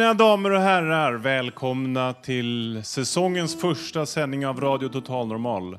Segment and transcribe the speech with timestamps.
[0.00, 5.78] Mina damer och herrar, välkomna till säsongens första sändning av Radio Total Normal.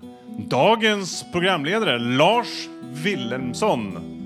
[0.49, 2.67] Dagens programledare, Lars
[3.03, 4.20] Wilhelmsson.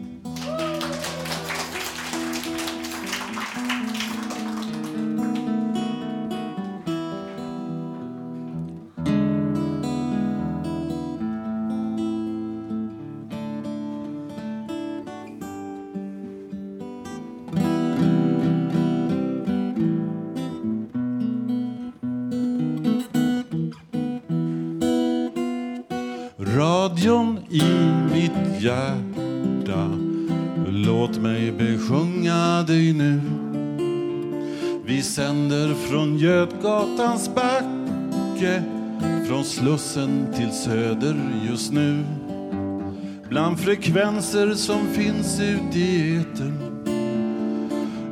[39.66, 41.16] Slussen till Söder
[41.50, 42.04] just nu.
[43.30, 46.88] Bland frekvenser som finns ut i etern.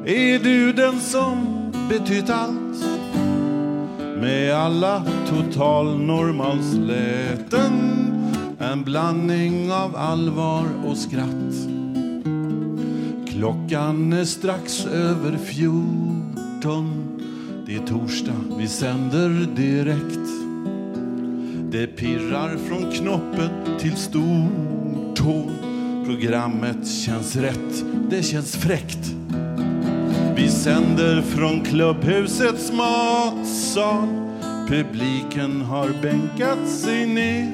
[0.06, 1.38] Är du den som
[1.90, 2.86] betytt allt?
[4.22, 7.74] Med alla totalnormalsläten
[8.60, 11.56] En blandning av allvar och skratt.
[13.28, 17.20] Klockan är strax över fjorton.
[17.66, 20.43] Det är torsdag, vi sänder direkt.
[21.74, 25.52] Det pirrar från knoppen till stortån
[26.06, 29.16] Programmet känns rätt, det känns fräckt.
[30.36, 34.08] Vi sänder från klubbhusets matsal.
[34.68, 37.52] Publiken har bänkat sig ner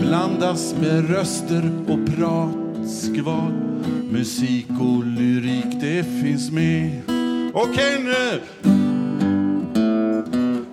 [0.00, 3.52] Blandas med röster och pratskval.
[4.10, 7.02] Musik och lyrik, det finns med
[7.54, 8.77] Okej nu!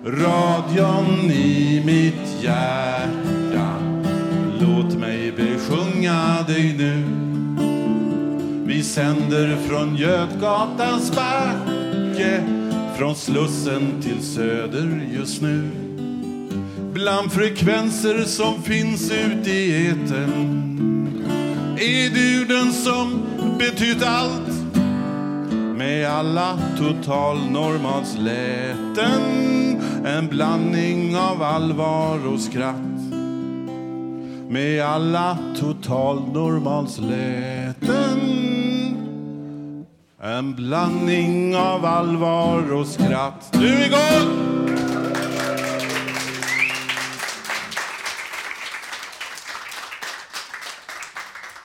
[0.06, 3.76] Radion i mitt hjärta.
[4.60, 7.04] Låt mig besjunga dig nu.
[8.66, 12.42] Vi sänder från Götgatans backe
[12.98, 15.70] Från Slussen till Söder just nu.
[16.92, 20.72] Bland frekvenser som finns ute i etern
[21.78, 23.22] Är du den som
[23.58, 24.50] betytt allt
[25.76, 29.65] Med alla totalnormalsläten.
[30.06, 32.76] En blandning av allvar och skratt.
[34.48, 38.20] Med alla totalnormalsläten
[40.22, 43.50] En blandning av allvar och skratt.
[43.52, 44.46] Nu är vi igång!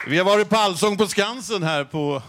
[0.08, 2.22] Vi har varit på Allsång på Skansen här på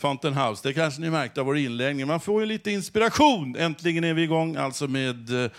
[0.00, 0.68] Fountain House.
[0.68, 2.06] Det kanske ni märkte av vår inläggning.
[2.06, 3.56] Man får ju lite inspiration.
[3.56, 5.50] Äntligen är vi igång alltså med, eh,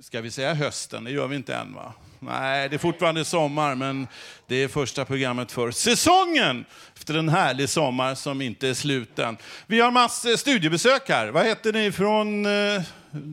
[0.00, 1.04] ska vi säga hösten?
[1.04, 1.92] Det gör vi inte än va?
[2.20, 4.08] Nej, det är fortfarande sommar, men
[4.46, 6.64] det är första programmet för säsongen.
[6.96, 9.36] Efter en härlig sommar som inte är slut än.
[9.66, 11.28] Vi har massor studiebesök här.
[11.28, 12.82] Vad heter ni från eh,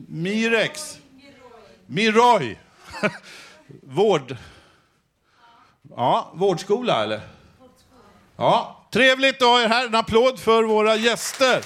[0.08, 0.98] Mirex?
[1.86, 2.58] Miroy.
[3.82, 4.36] Vård...
[5.96, 7.20] Ja, vårdskola eller?
[8.36, 9.86] Ja, trevligt att ha er här.
[9.86, 11.62] En applåd för våra gäster.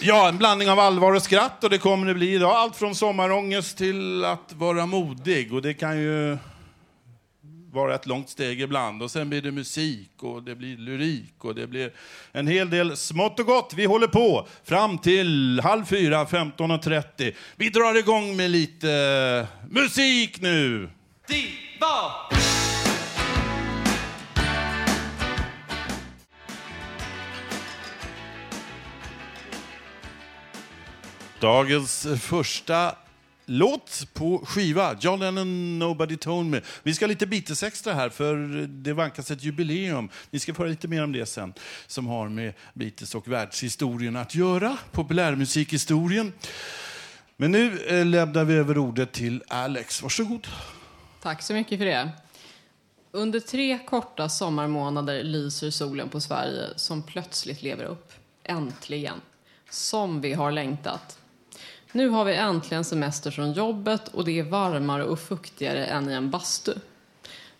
[0.00, 2.50] Ja, en blandning av allvar och skratt och det kommer det bli idag.
[2.50, 6.38] Allt från sommarångest till att vara modig och det kan ju
[7.72, 9.02] vara ett långt steg ibland.
[9.02, 11.92] Och sen blir det musik och det blir lyrik och det blir
[12.32, 13.72] en hel del smått och gott.
[13.76, 17.34] Vi håller på fram till halv fyra, 15.30.
[17.56, 20.90] Vi drar igång med lite musik nu.
[21.28, 22.51] Diva!
[31.42, 32.94] Dagens första
[33.46, 34.96] låt på skiva.
[35.00, 36.60] John Lennon, Nobody Told Me.
[36.82, 38.36] Vi ska ha lite Beatles extra här, för
[38.66, 40.08] det vankas ett jubileum.
[40.30, 41.54] Ni ska få höra lite mer om det sen,
[41.86, 44.76] som har med Beatles och världshistorien att göra.
[44.92, 46.32] Populärmusikhistorien.
[47.36, 50.02] Men nu eh, lämnar vi över ordet till Alex.
[50.02, 50.46] Varsågod.
[51.22, 52.10] Tack så mycket för det.
[53.10, 58.12] Under tre korta sommarmånader lyser solen på Sverige som plötsligt lever upp.
[58.44, 59.20] Äntligen.
[59.70, 61.18] Som vi har längtat.
[61.92, 66.12] Nu har vi äntligen semester från jobbet och det är varmare och fuktigare än i
[66.12, 66.72] en bastu.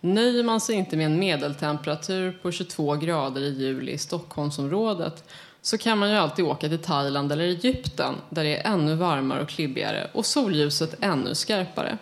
[0.00, 5.24] Nöjer man sig inte med en medeltemperatur på 22 grader i juli i Stockholmsområdet
[5.62, 9.42] så kan man ju alltid åka till Thailand eller Egypten där det är ännu varmare
[9.42, 11.98] och klibbigare och solljuset ännu skarpare.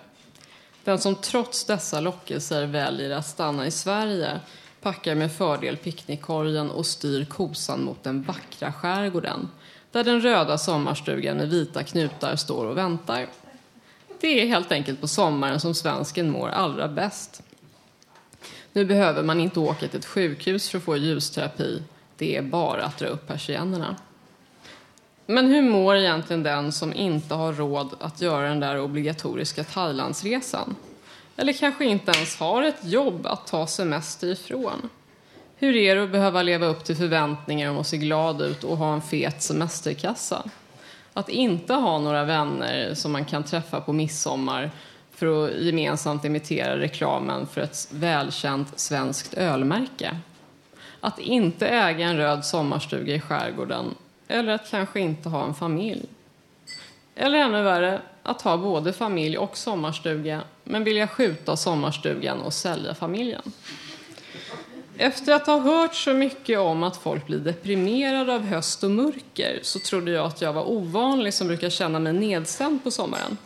[0.85, 4.41] Den som trots dessa lockelser väljer att stanna i Sverige
[4.81, 9.49] packar med fördel picknickkorgen och styr kosan mot den vackra skärgården
[9.93, 13.27] där den röda sommarstugan med vita knutar står och väntar.
[14.21, 17.43] Det är helt enkelt på sommaren som svensken mår allra bäst.
[18.73, 21.83] Nu behöver man inte åka till ett sjukhus för att få ljusterapi.
[22.17, 23.97] Det är bara att dra upp persiennerna.
[25.27, 30.77] Men hur mår egentligen den som inte har råd att göra den där obligatoriska Thailandsresan?
[31.41, 34.89] Eller kanske inte ens har ett jobb att ta semester ifrån?
[35.57, 38.77] Hur är det att behöva leva upp till förväntningar om att se glad ut och
[38.77, 40.43] ha en fet semesterkassa?
[41.13, 44.71] Att inte ha några vänner som man kan träffa på midsommar
[45.11, 50.17] för att gemensamt imitera reklamen för ett välkänt svenskt ölmärke.
[51.01, 53.95] Att inte äga en röd sommarstuga i skärgården
[54.29, 56.07] eller att kanske inte ha en familj.
[57.15, 62.95] Eller ännu värre, att ha både familj och sommarstuga men vilja skjuta sommarstugan och sälja
[62.95, 63.43] familjen.
[64.97, 69.59] Efter att ha hört så mycket om att folk blir deprimerade av höst och mörker
[69.63, 73.37] så trodde jag att jag var ovanlig som brukar känna mig nedstämd på sommaren.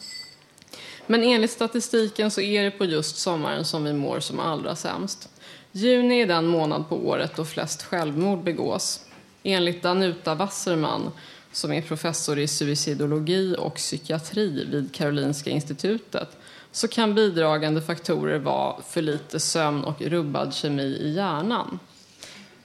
[1.06, 5.28] Men enligt statistiken så är det på just sommaren som vi mår som allra sämst.
[5.72, 9.00] Juni är den månad på året då flest självmord begås.
[9.42, 11.10] Enligt Danuta Wasserman,
[11.54, 16.28] som är professor i suicidologi och psykiatri vid Karolinska institutet,
[16.72, 21.78] så kan bidragande faktorer vara för lite sömn och rubbad kemi i hjärnan.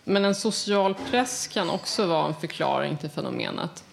[0.04, 3.84] Men en social press kan också vara en förklaring till fenomenet.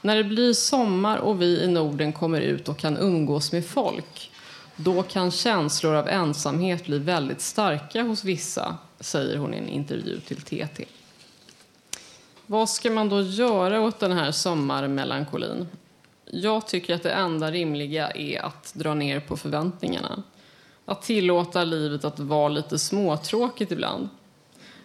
[0.00, 4.30] När det blir sommar och vi i Norden kommer ut och kan umgås med folk
[4.76, 10.20] då kan känslor av ensamhet bli väldigt starka hos vissa, säger hon i en intervju
[10.20, 10.84] till TT.
[12.50, 15.68] Vad ska man då göra åt den här sommarmelankolin?
[16.24, 20.22] Jag tycker att det enda rimliga är att dra ner på förväntningarna.
[20.84, 24.08] Att tillåta livet att vara lite småtråkigt ibland.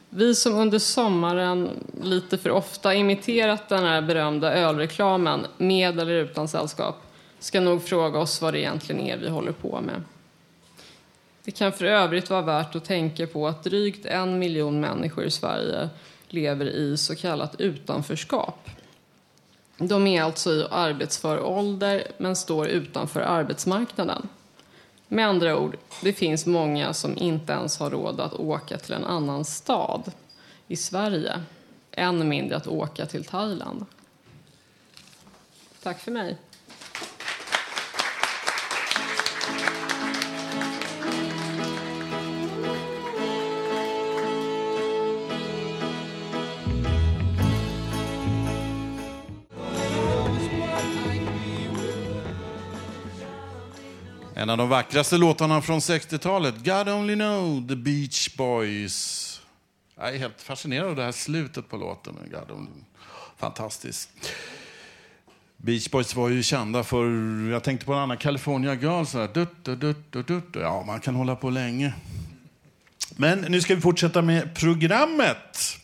[0.10, 1.70] Vi som under sommaren
[2.04, 6.96] lite för ofta imiterat den här berömda ölreklamen, med eller utan sällskap,
[7.40, 10.04] ska nog fråga oss vad det egentligen är vi håller på med.
[11.44, 15.32] Det kan för övrigt vara värt att tänka på att drygt en miljon människor i
[15.32, 15.90] Sverige
[16.34, 18.70] lever i så kallat utanförskap.
[19.78, 24.30] De är alltså i arbetsför ålder men står utanför arbetsmarknaden.
[25.08, 29.04] Med andra ord, det finns många som inte ens har råd att åka till en
[29.04, 30.12] annan stad
[30.68, 31.42] i Sverige.
[31.92, 33.86] Än mindre att åka till Thailand.
[35.84, 36.38] Tack för mig.
[54.44, 59.42] En av de vackraste låtarna från 60-talet, God Only Know, The Beach Boys.
[59.96, 62.18] Jag är helt fascinerad av det här slutet på låten.
[62.32, 62.70] God Only...
[63.38, 64.10] Fantastiskt.
[65.58, 67.06] Beach Boys var ju kända för,
[67.52, 70.46] jag tänkte på en annan California Girl, så här, dutt, dutt, dutt, dutt.
[70.54, 71.94] ja man kan hålla på länge.
[73.16, 75.78] Men nu ska vi fortsätta med programmet.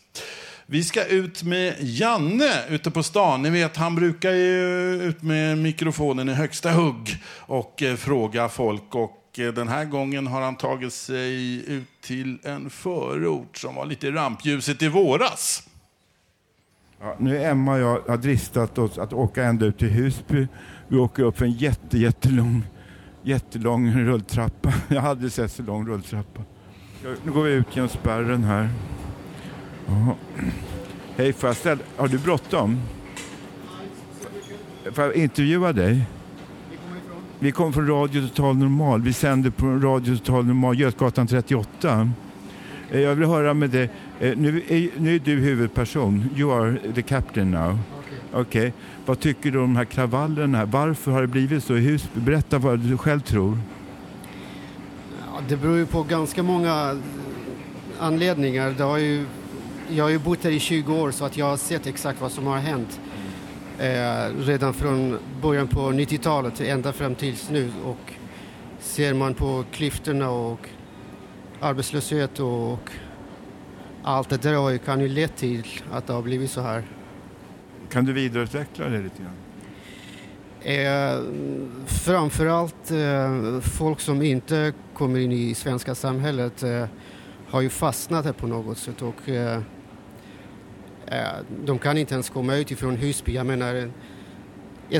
[0.72, 3.42] Vi ska ut med Janne ute på stan.
[3.42, 8.94] Ni vet, han brukar ju ut med mikrofonen i högsta hugg och eh, fråga folk.
[8.94, 13.86] Och eh, den här gången har han tagit sig ut till en förort som var
[13.86, 15.68] lite i rampljuset i våras.
[17.00, 20.46] Ja, nu är Emma och jag har dristat oss att åka ända ut till Husby.
[20.88, 22.62] Vi åker upp för en jätte, jättelång,
[23.22, 24.72] jättelång rulltrappa.
[24.88, 26.42] Jag hade aldrig sett så lång rulltrappa.
[27.24, 28.68] Nu går vi ut genom spärren här.
[29.90, 30.14] Jaha.
[31.16, 31.80] Hej, får jag ställa...
[31.96, 32.78] Har du bråttom?
[34.92, 36.02] Får jag intervjua dig?
[37.38, 39.02] Vi kommer från Radio Total Normal.
[39.02, 42.10] Vi sänder på Radio Total Normal, Götgatan 38.
[42.90, 43.90] Eh, Jag vill höra med dig.
[44.20, 46.24] eh, Nu är, nu är du huvudperson.
[46.36, 47.78] You are the captain now.
[48.32, 48.72] Okej.
[49.06, 50.64] Vad tycker du om de här kravallerna?
[50.64, 52.20] Varför har det blivit så i Husby?
[52.20, 53.58] Berätta vad du själv tror.
[55.26, 56.96] Ja, det beror ju på ganska många
[57.98, 58.74] anledningar.
[58.76, 59.26] Det har ju,
[59.90, 62.32] jag har ju bott här i 20 år så att jag har sett exakt vad
[62.32, 63.00] som har hänt.
[63.78, 67.72] Eh, redan från början på 90-talet ända fram tills nu.
[67.84, 68.12] Och
[68.80, 70.68] ser man på klyftorna och
[71.60, 72.90] arbetslöshet och
[74.02, 76.84] allt det där har ju, kan ju lett till att det har blivit så här.
[77.90, 79.36] Kan du vidareutveckla det lite grann?
[80.62, 81.20] Eh,
[81.86, 86.84] framförallt eh, folk som inte kommer in i svenska samhället eh,
[87.48, 89.60] har ju fastnat här på något sätt och eh,
[91.10, 91.28] Eh,
[91.64, 93.34] de kan inte ens komma ut ifrån Husby.
[93.34, 93.90] Jag menar,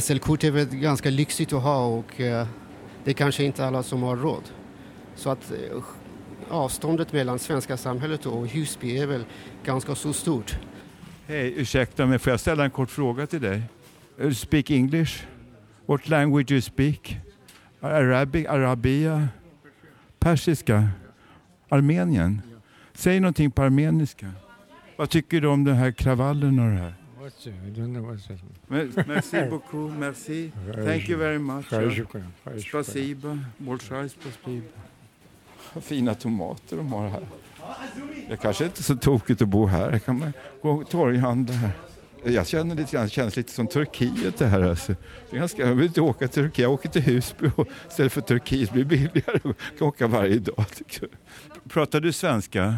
[0.00, 2.47] SL-kort är väl ganska lyxigt att ha och eh,
[3.05, 4.43] det är kanske inte alla som har råd.
[5.14, 5.83] Så att eh,
[6.49, 9.25] avståndet mellan svenska samhället och Husby är väl
[9.64, 10.59] ganska så stort.
[11.26, 13.62] Hej, ursäkta mig, får jag ställa en kort fråga till dig?
[14.21, 15.23] You speak English?
[15.87, 17.17] What language you speak?
[17.81, 19.29] Arabic, Arabia?
[20.19, 20.88] Persiska?
[21.69, 22.43] Armenien?
[22.95, 24.26] Säg någonting på armeniska.
[25.00, 26.95] Vad tycker du om den här kravallen och det här?
[29.07, 30.50] Merci beaucoup, merci.
[30.75, 31.66] Thank you very much.
[31.66, 32.28] Spasiba,
[32.69, 33.38] Spasiba.
[35.75, 37.23] Vad fina tomater de har här.
[38.28, 39.90] Det kanske inte är så tokigt att bo här.
[39.92, 41.73] Jag kan man gå och torghandla här.
[42.25, 44.62] Jag känner lite grann, det känns lite som Turkiet det här.
[44.62, 44.95] Alltså.
[45.30, 48.12] Det är ganska, jag vill inte åka till Turkiet, jag åker till Husby och, istället
[48.12, 48.71] för Turkiet.
[48.73, 49.40] Det blir billigare.
[49.42, 50.64] Jag kan åka varje dag.
[51.69, 52.76] Pratar du svenska?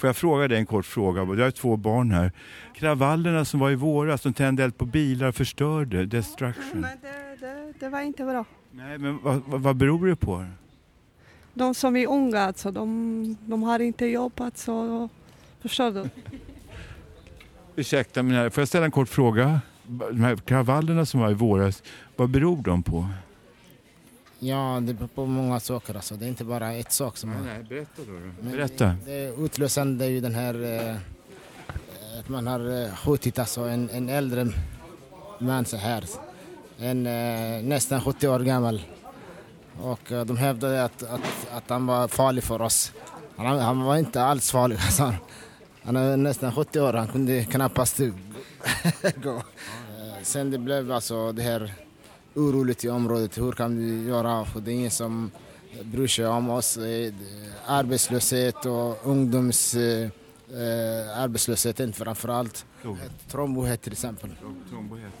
[0.00, 1.20] Får jag fråga dig en kort fråga?
[1.20, 2.32] Jag har två barn här.
[2.74, 6.80] Kravallerna som var i våras, som tände eld på bilar och förstörde, destruction.
[6.80, 8.44] Men det, det, det var inte bra.
[8.70, 10.46] Nej, men vad, vad, beror det på?
[11.54, 14.32] De som är unga, alltså, de, de har inte jobb.
[14.36, 15.08] Alltså,
[15.60, 16.08] förstår du?
[17.76, 19.60] Ursäkta, här, får jag ställa en kort fråga?
[19.86, 21.82] De här kravallerna som var i våras,
[22.16, 23.08] vad beror de på?
[24.42, 25.94] Ja, det beror på många saker.
[25.94, 26.14] Alltså.
[26.14, 27.40] Det är inte bara ett sak som har...
[27.40, 28.50] nej, berätta då.
[28.50, 28.84] Berätta.
[28.84, 30.54] Det, det utlösande är ju den här...
[30.64, 30.96] Eh,
[32.20, 34.48] att man har eh, skjutit alltså en, en äldre
[35.38, 36.04] man så här.
[36.78, 38.82] En eh, nästan 70 år gammal.
[39.82, 41.20] Och eh, de hävdade att, att,
[41.52, 42.92] att han var farlig för oss.
[43.36, 44.76] Han, han var inte alls farlig.
[44.84, 45.14] Alltså.
[45.82, 47.98] Han är nästan 70 år, han kunde knappast
[49.22, 49.36] gå.
[49.36, 51.74] Eh, Sen det blev alltså det här
[52.34, 53.38] oroligt i området.
[53.38, 54.44] Hur kan vi göra?
[54.44, 55.30] För det är ingen som
[55.82, 56.76] bryr sig om oss.
[56.76, 57.12] Eh,
[57.66, 60.08] Arbetslöshet och ungdoms eh,
[60.50, 62.66] eh, arbetslösheten framför allt.
[63.30, 64.30] Trångboddhet till exempel.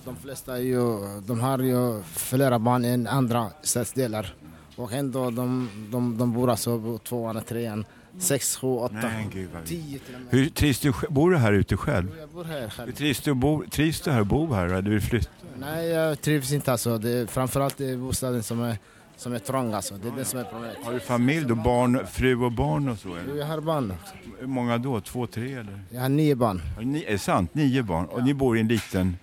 [0.04, 4.34] De flesta är ju, de har ju flera barn än andra stadsdelar.
[4.76, 7.84] Och ändå de, de, de bor alltså på tvåan och trean.
[8.18, 10.30] Sex, sju, åtta, Nej, gud vad tio till och med.
[10.30, 12.16] Hur trivs du, bor du här ute själv?
[12.20, 12.92] Jag bor här Hur själv.
[12.92, 15.30] trivs du, bo, trivs du här och här eller vill flytta?
[15.58, 16.98] Nej, jag trivs inte alltså.
[16.98, 18.78] Det är framförallt det är bostaden som är,
[19.16, 19.94] som är trång alltså.
[19.94, 20.76] Det är det som är problemet.
[20.82, 21.54] Har du familj då?
[21.54, 23.14] Barn, fru och barn och så?
[23.16, 23.36] Eller?
[23.36, 24.14] Jag har barn också.
[24.38, 25.00] Hur många då?
[25.00, 25.82] Två, tre eller?
[25.90, 26.62] Jag har nio barn.
[26.76, 27.54] Har Ni, är det sant?
[27.54, 28.06] Nio barn?
[28.06, 29.16] Och ni bor i en liten...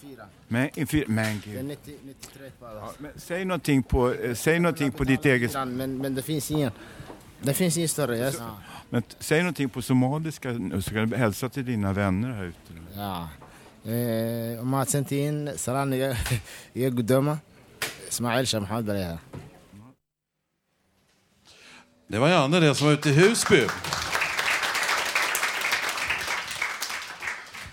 [0.00, 0.24] Fyra.
[0.48, 1.64] Men, en men Det är gud.
[1.64, 2.82] 90, 93 kvadrat.
[2.86, 5.52] Ja, men säg någonting på, eh, säg någonting på ditt eget...
[5.54, 6.70] Men, men det finns ingen.
[7.42, 8.16] Det finns ingen större.
[8.16, 8.36] Yes.
[8.38, 8.56] Ja.
[8.90, 12.72] Men säg någonting på somaliska nu, så kan du hälsa till dina vänner här ute.
[12.96, 13.28] ja.
[13.84, 14.62] Eh,
[16.72, 17.38] iga guddooma
[18.08, 19.18] ismaaciil sheekh maxamed bale yahaa
[22.06, 23.66] Det var Janne det som var ute i Husby.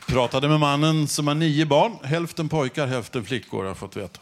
[0.08, 1.98] Pratade med mannen som har nio barn.
[2.04, 4.20] Hälften pojkar, hälften flickor har jag fått veta.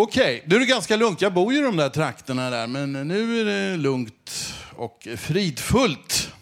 [0.00, 1.22] Okej, nu är det ganska lugnt.
[1.22, 6.32] Jag bor ju i de där trakterna där, men nu är det lugnt och fridfullt.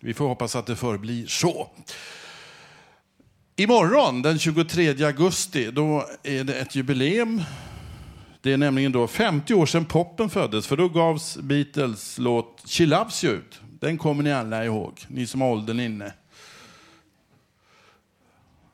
[0.00, 1.70] Vi får hoppas att det förblir så.
[3.56, 7.42] Imorgon, den 23 augusti, då är det ett jubileum.
[8.40, 12.86] Det är nämligen då 50 år sedan poppen föddes, för då gavs Beatles låt She
[12.86, 13.60] Loves You ut.
[13.80, 16.12] Den kommer ni alla ihåg, ni som har åldern inne.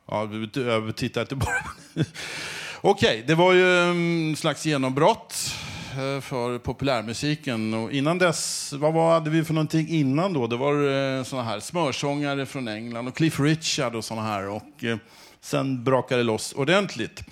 [0.07, 1.65] Ja, jag tittar inte bara.
[2.85, 5.55] Okej, okay, det var ju mm, en slags genombrott
[5.91, 7.75] eh, för populärmusiken.
[7.75, 10.47] Och innan dess, vad var, hade vi för någonting innan då?
[10.47, 10.73] Det var
[11.19, 14.49] eh, såna här smörsångare från England och Cliff Richard och såna här.
[14.49, 14.97] Och eh,
[15.41, 17.23] sen brakade det loss ordentligt.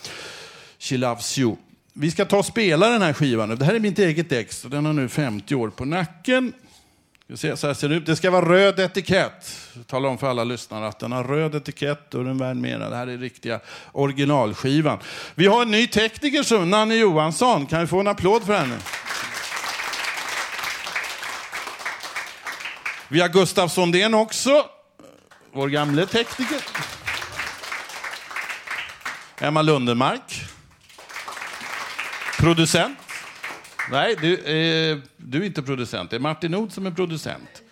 [0.78, 1.56] She Loves You.
[1.92, 3.56] Vi ska ta och spela den här skivan nu.
[3.56, 6.52] Det här är mitt eget ex och den har nu 50 år på nacken.
[7.34, 8.06] Så här ser det ut.
[8.06, 9.58] Det ska vara röd etikett.
[9.86, 12.90] Tala om för alla lyssnare att den har röd etikett och den värd mera.
[12.90, 13.60] Det här är riktiga
[13.92, 14.98] originalskivan.
[15.34, 17.66] Vi har en ny tekniker, som Nanne Johansson.
[17.66, 18.78] Kan vi få en applåd för henne?
[23.08, 24.66] Vi har Gustav Sondén också.
[25.52, 26.60] vår gamle tekniker.
[29.38, 30.42] Emma Lundermark,
[32.38, 33.09] Producent.
[33.90, 36.10] Nej, du, eh, du är inte producent.
[36.10, 37.62] Det är Martin Nord som är producent.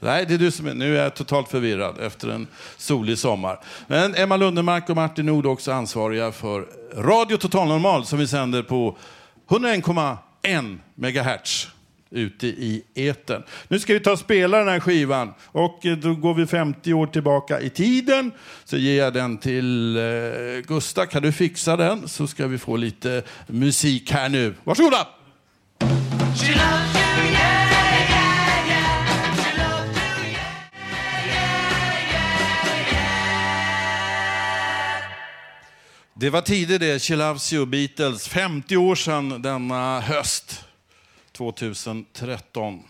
[0.00, 0.74] Nej, det är du som är.
[0.74, 2.46] Nu är jag totalt förvirrad efter en
[2.76, 3.60] solig sommar.
[3.86, 8.26] Men Emma Lundemark och Martin Nord är också ansvariga för Radio Total Normal som vi
[8.26, 8.96] sänder på
[9.48, 11.68] 101,1 megahertz
[12.10, 13.42] ute i etern.
[13.68, 16.92] Nu ska vi ta och spela den här skivan och eh, då går vi 50
[16.92, 18.32] år tillbaka i tiden.
[18.64, 20.02] Så ger jag den till eh,
[20.66, 21.06] Gustav.
[21.06, 24.54] Kan du fixa den så ska vi få lite musik här nu.
[24.64, 25.15] Varsågoda!
[36.18, 38.28] Det var tider det, She Loves You, Beatles.
[38.28, 40.64] 50 år sedan denna höst,
[41.32, 42.82] 2013.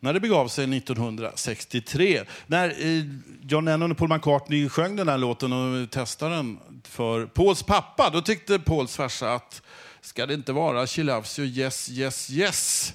[0.00, 3.04] När det begav sig 1963, när eh,
[3.42, 8.10] John Lennon och Paul McCartney sjöng den här låten och testade den för Pauls pappa,
[8.10, 9.62] då tyckte Pauls farsa att
[10.00, 12.92] ska det inte vara She Loves You, Yes, Yes, Yes?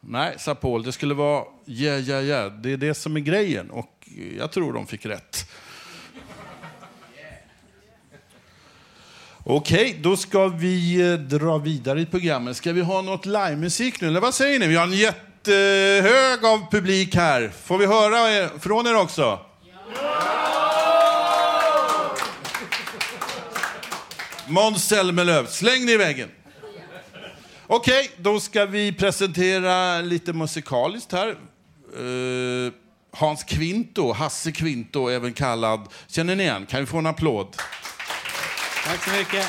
[0.00, 2.52] Nej, sa Paul, det skulle vara Yeah, Yeah, Yeah.
[2.52, 5.50] Det är det som är grejen och jag tror de fick rätt.
[9.48, 12.56] Okej, då ska vi eh, dra vidare i programmet.
[12.56, 14.66] Ska vi ha något livemusik nu, eller vad säger ni?
[14.66, 17.52] Vi har en jättehög av publik här.
[17.64, 19.40] Får vi höra eh, från er också?
[24.48, 26.28] Måns Zelmerlöw, släng dig i väggen.
[27.66, 31.28] Okej, då ska vi presentera lite musikaliskt här.
[31.28, 32.72] Eh,
[33.12, 35.88] Hans Kvinto, Hasse Kvinto, även kallad.
[36.06, 36.66] Känner ni igen?
[36.66, 37.56] Kan vi få en applåd?
[38.84, 39.46] Tack så mycket.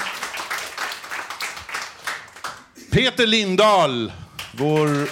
[2.91, 4.11] Peter Lindahl,
[4.51, 5.09] vår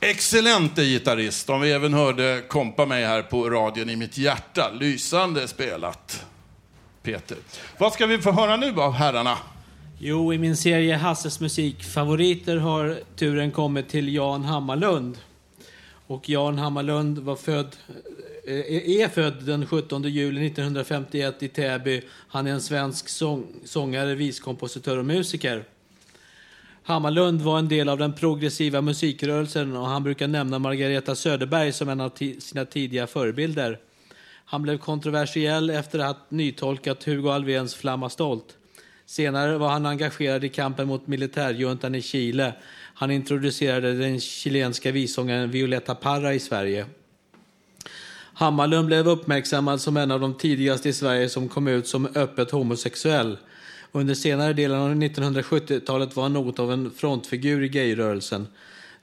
[0.00, 4.70] excellente gitarrist, om vi även hörde kompa mig här på radion i mitt hjärta.
[4.80, 6.26] Lysande spelat,
[7.02, 7.38] Peter.
[7.78, 9.38] Vad ska vi få höra nu av herrarna?
[9.98, 15.18] Jo, i min serie Hasses musikfavoriter har turen kommit till Jan Hammarlund.
[16.06, 17.76] Och Jan Hammarlund var född,
[18.46, 22.02] eh, är född den 17 juli 1951 i Täby.
[22.28, 25.64] Han är en svensk sång, sångare, viskompositör och musiker.
[26.86, 31.88] Hammarlund var en del av den progressiva musikrörelsen och han brukar nämna Margareta Söderberg som
[31.88, 33.78] en av sina tidiga förebilder.
[34.44, 38.56] Han blev kontroversiell efter att ha nytolkat Hugo Alfvéns Flamma stolt.
[39.06, 42.54] Senare var han engagerad i kampen mot militärjuntan i Chile.
[42.94, 46.86] Han introducerade den chilenska vissångaren Violeta Parra i Sverige.
[48.34, 52.50] Hammarlund blev uppmärksammad som en av de tidigaste i Sverige som kom ut som öppet
[52.50, 53.36] homosexuell.
[53.96, 58.46] Under senare delen av 1970-talet var han något av en frontfigur i gayrörelsen.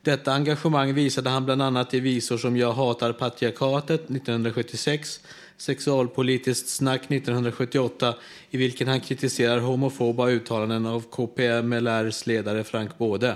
[0.02, 5.20] Detta engagemang visade han bland annat i visor som Jag hatar patriarkatet 1976,
[5.58, 8.16] Sexualpolitiskt snack 1978
[8.50, 13.36] i vilken han kritiserar homofoba uttalanden av KPMLRs ledare Frank Både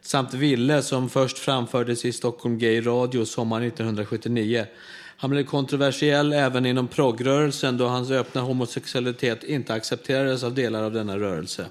[0.00, 4.66] samt Ville som först framfördes i Stockholm Gay Radio sommaren 1979.
[5.20, 10.92] Han blev kontroversiell även inom progrörelsen då hans öppna homosexualitet inte accepterades av delar av
[10.92, 11.66] denna rörelse.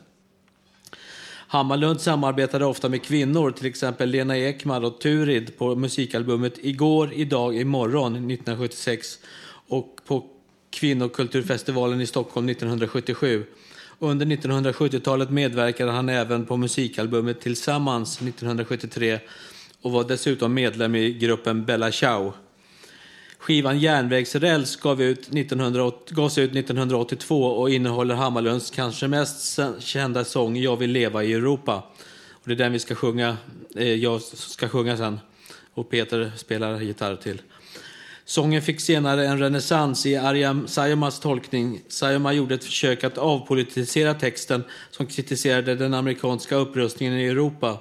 [1.47, 7.55] Hammarlund samarbetade ofta med kvinnor, till exempel Lena Ekman och Turid på musikalbumet Igår, idag,
[7.55, 9.19] imorgon 1976
[9.67, 10.25] och på
[10.69, 13.43] Kvinnokulturfestivalen i Stockholm 1977.
[13.99, 19.19] Under 1970-talet medverkade han även på musikalbumet Tillsammans 1973
[19.81, 22.33] och var dessutom medlem i gruppen Bella Ciao.
[23.39, 30.57] Skivan Järnvägsräls gav ut 1980, gavs ut 1982 och innehåller Hammarlunds kanske mest kända sång
[30.57, 31.83] Jag vill leva i Europa.
[32.31, 33.37] Och det är den vi ska sjunga,
[33.75, 35.19] eh, jag ska sjunga sen.
[35.73, 37.41] Och Peter spelar gitarr till.
[38.25, 41.81] Sången fick senare en renässans i Ariam Sayomas tolkning.
[41.87, 47.77] Sayoma gjorde ett försök att avpolitisera texten som kritiserade den amerikanska upprustningen i Europa.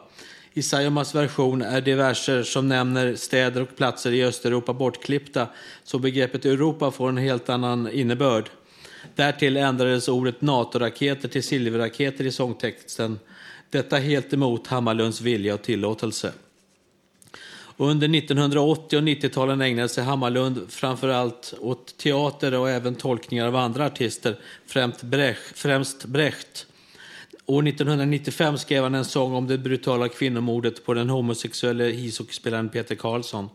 [0.57, 5.49] I Sayomas version är de verser som nämner städer och platser i Östeuropa bortklippta,
[5.85, 8.51] så begreppet Europa får en helt annan innebörd.
[9.15, 13.19] Därtill ändrades ordet NATO-raketer till silverraketer i sångtexten.
[13.71, 16.33] Detta helt emot Hammarlunds vilja och tillåtelse.
[17.77, 23.57] Under 1980 och 90-talen ägnade sig Hammarlund framför allt åt teater och även tolkningar av
[23.57, 25.59] andra artister, främst Brecht.
[25.59, 26.66] Främst Brecht.
[27.49, 32.95] År 1995 skrev han en sång om det brutala kvinnomordet på den homosexuella ishockeyspelaren Peter
[32.95, 33.49] Karlsson.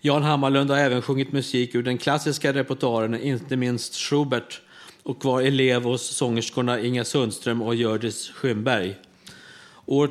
[0.00, 4.60] Jan Hammarlund har även sjungit musik ur den klassiska repertoaren, inte minst Schubert,
[5.02, 8.94] och var elev hos sångerskorna Inga Sundström och Hjördis Schönberg.
[9.86, 10.08] År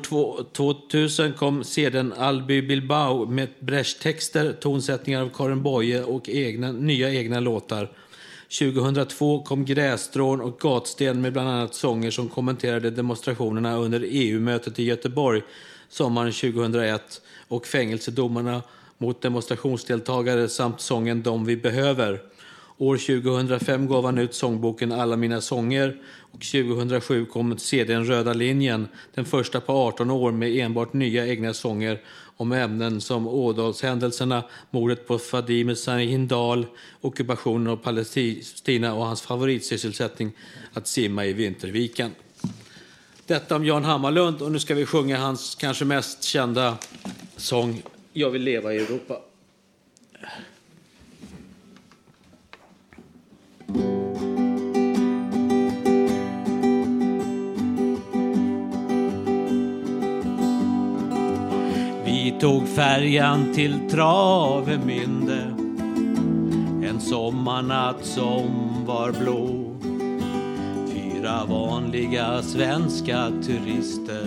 [0.52, 7.40] 2000 kom sedan Alby Bilbao med Brecht-texter, tonsättningar av Karin Boye och egna, nya egna
[7.40, 7.88] låtar.
[8.58, 14.84] 2002 kom Grässtrån och Gatsten med bland annat sånger som kommenterade demonstrationerna under EU-mötet i
[14.84, 15.42] Göteborg
[15.88, 18.62] sommaren 2001 och fängelsedomarna
[18.98, 22.20] mot demonstrationsdeltagare samt sången De vi behöver.
[22.78, 25.96] År 2005 gav han ut sångboken Alla mina sånger
[26.32, 31.54] och 2007 kom CDn Röda linjen, den första på 18 år med enbart nya egna
[31.54, 32.00] sånger
[32.42, 36.66] om ämnen som Ådalshändelserna, mordet på Fadime Sahindal,
[37.00, 40.32] ockupationen av Palestina och hans favoritsysselsättning
[40.72, 42.10] att simma i Vinterviken.
[43.26, 46.78] Detta om Jan Hammarlund och nu ska vi sjunga hans kanske mest kända
[47.36, 49.18] sång Jag vill leva i Europa.
[62.24, 65.54] Vi tog färjan till Travemünde.
[66.88, 68.50] En sommarnatt som
[68.86, 69.74] var blå.
[70.92, 74.26] Fyra vanliga svenska turister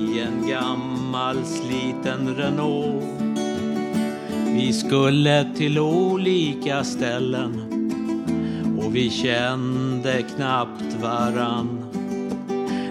[0.00, 3.04] i en gammal sliten Renault.
[4.46, 7.60] Vi skulle till olika ställen
[8.84, 11.84] och vi kände knappt varann.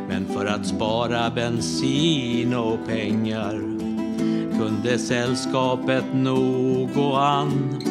[0.07, 3.70] Men för att spara bensin och pengar
[4.61, 7.81] kunde sällskapet nog gå an.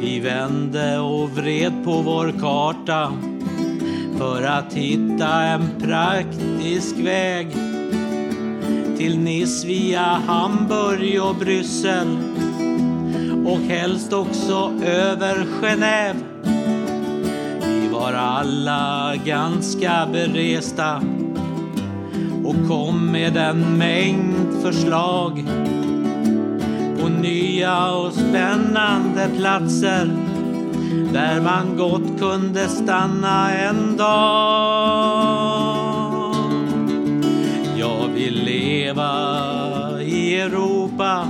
[0.00, 3.12] Vi vände och vred på vår karta
[4.18, 7.52] för att hitta en praktisk väg
[8.96, 12.18] till Nice via Hamburg och Bryssel
[13.46, 16.24] och helst också över Genève.
[17.60, 21.02] Vi var alla ganska beresta
[22.44, 25.44] och kom med en mängd förslag
[27.00, 30.10] på nya och spännande platser
[31.12, 34.24] där man gott kunde stanna en dag.
[37.76, 39.12] Jag vill leva
[40.02, 41.28] i Europa.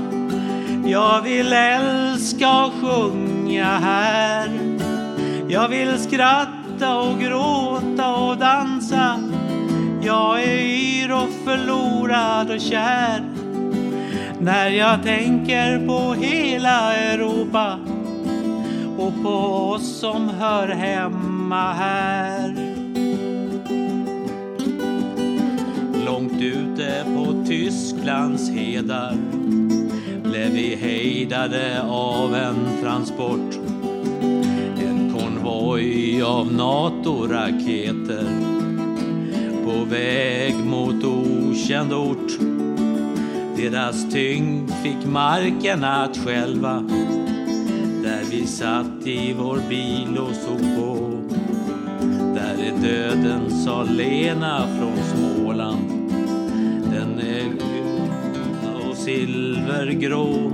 [0.87, 4.51] Jag vill älska och sjunga här.
[5.49, 9.18] Jag vill skratta och gråta och dansa.
[10.07, 13.25] Jag är yr och förlorad och kär.
[14.40, 17.79] När jag tänker på hela Europa
[18.99, 19.31] och på
[19.75, 22.55] oss som hör hemma här.
[26.07, 29.17] Långt ute på Tysklands hedar
[30.23, 33.55] blev vi hejdade av en transport.
[34.79, 38.54] En konvoj av NATO-raketer
[39.85, 42.33] på väg mot okänd ort.
[43.57, 46.85] Deras tyngd fick marken att skälva
[48.03, 51.18] där vi satt i vår bil och såg på.
[52.35, 56.11] Där är döden, sa Lena från Småland.
[56.92, 60.51] Den är gul och silvergrå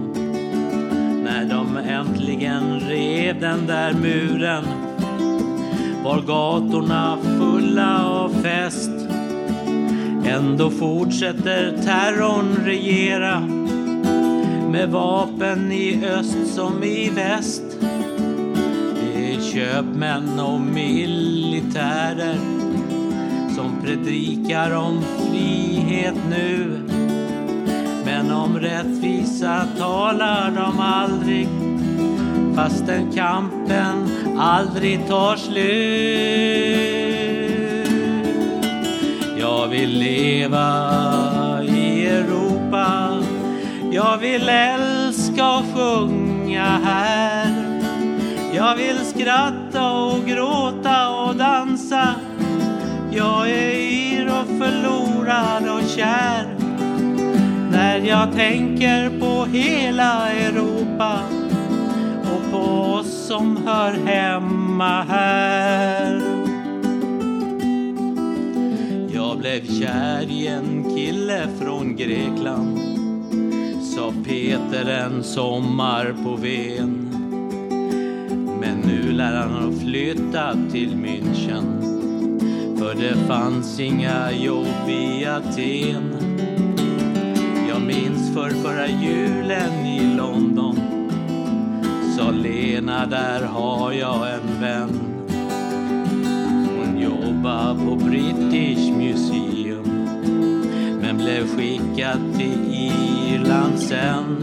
[1.25, 4.65] när de äntligen rev den där muren
[6.05, 9.00] var gatorna fulla av fest.
[10.31, 13.41] Ändå fortsätter terrorn regera
[14.71, 17.63] med vapen i öst som i väst.
[18.95, 22.37] Det är köpmän och militärer
[23.57, 26.81] som predikar om frihet nu
[28.05, 31.49] men om rättvisa talar de aldrig
[32.57, 36.80] fastän kampen aldrig tar slut.
[39.71, 43.19] Jag vill leva i Europa.
[43.93, 47.81] Jag vill älska och sjunga här.
[48.55, 52.15] Jag vill skratta och gråta och dansa.
[53.11, 56.57] Jag är yr och förlorad och kär.
[57.71, 61.19] När jag tänker på hela Europa
[62.23, 62.59] och på
[62.95, 66.30] oss som hör hemma här.
[69.41, 72.79] Blev kär i en kille från Grekland
[73.83, 77.09] sa Peter en sommar på Ven.
[78.61, 81.81] Men nu lär han ha flyttat till München
[82.79, 86.17] för det fanns inga jobb i Aten.
[87.69, 90.77] Jag minns för förra julen i London
[92.17, 95.10] Sa Lena, där har jag en vän
[97.41, 99.85] jobba på British Museum
[101.01, 102.75] men blev skickad till
[103.35, 104.37] Irland sen.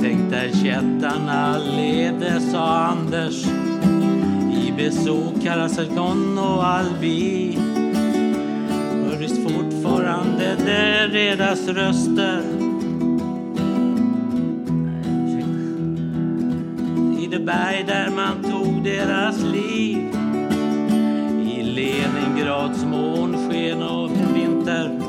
[0.00, 3.46] Tänk där kättarna levde, sa Anders.
[4.52, 7.58] I Beso, Karasargon och Albi
[9.04, 10.56] Hörs fortfarande
[11.12, 12.42] deras röster.
[17.20, 20.15] I det berg där man tog deras liv
[22.46, 25.00] grads månsken och vinter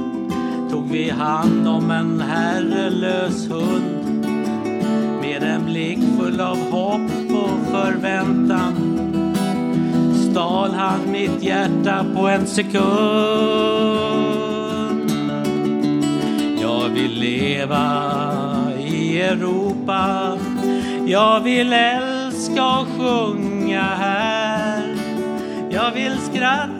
[0.72, 4.26] tog vi hand om en herrelös hund
[5.22, 8.74] med en blick full av hopp och förväntan
[10.32, 12.82] stal han mitt hjärta på en sekund.
[16.62, 18.14] Jag vill leva
[18.80, 20.38] i Europa.
[21.06, 24.96] Jag vill älska och sjunga här.
[25.70, 26.77] Jag vill skratta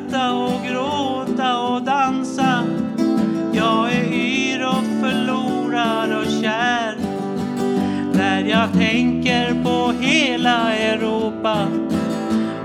[8.78, 11.68] tänker på hela Europa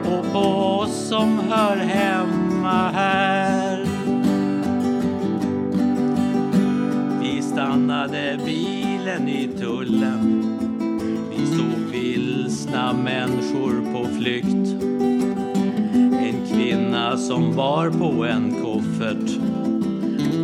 [0.04, 3.84] och på oss som hör hemma här.
[7.22, 10.44] Vi stannade bilen i tullen.
[11.30, 14.82] Vi såg vilsna människor på flykt.
[16.20, 19.38] En kvinna som bar på en koffert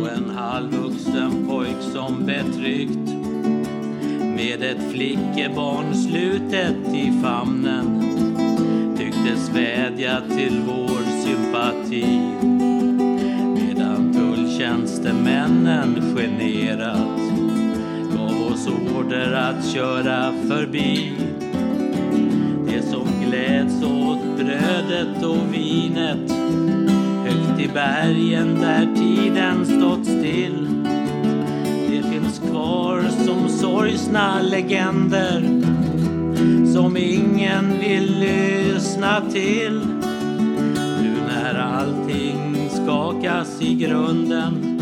[0.01, 3.18] och en halvvuxen pojk som betryckt
[4.39, 8.03] med ett flickebarn slutet i famnen.
[8.97, 12.21] Tycktes vädja till vår sympati.
[13.55, 17.19] Medan tulltjänstemännen generat
[18.15, 21.11] gav oss order att köra förbi.
[22.67, 26.31] Det som gläds åt brödet och vinet
[27.23, 30.68] högt i bergen där tiden stått still
[32.59, 35.41] kvar som sorgsna legender
[36.73, 39.81] som ingen vill lyssna till.
[41.01, 44.81] Nu när allting skakas i grunden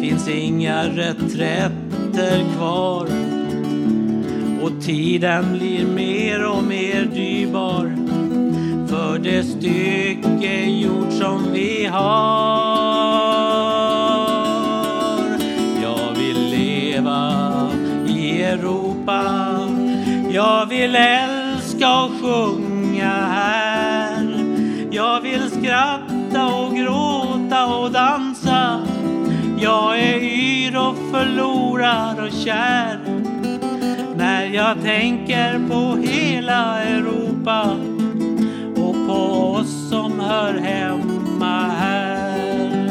[0.00, 3.08] finns inga reträtter kvar
[4.62, 7.96] och tiden blir mer och mer dyrbar
[8.88, 13.25] för det stycke jord som vi har.
[18.62, 19.22] Ropa.
[20.30, 24.44] Jag vill älska och sjunga här.
[24.90, 28.80] Jag vill skratta och gråta och dansa.
[29.58, 32.98] Jag är yr och förlorad och kär.
[34.16, 37.76] När jag tänker på hela Europa
[38.76, 42.88] och på oss som hör hemma här.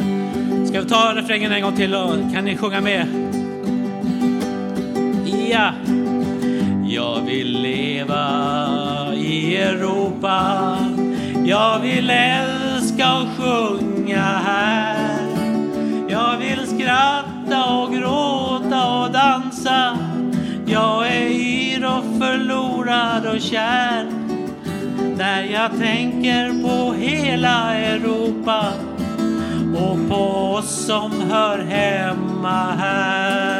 [0.65, 3.34] Ska vi ta refrängen en gång till och kan ni sjunga med?
[5.55, 5.73] Säga
[6.87, 10.77] Jag vill leva i Europa.
[11.45, 15.19] Jag vill älska och sjunga här.
[16.09, 19.97] Jag vill skratta och gråta och dansa.
[20.65, 24.05] Jag är yr och förlorad och kär.
[25.17, 28.65] När jag tänker på hela Europa
[29.75, 33.54] och på oss som hör hemma här.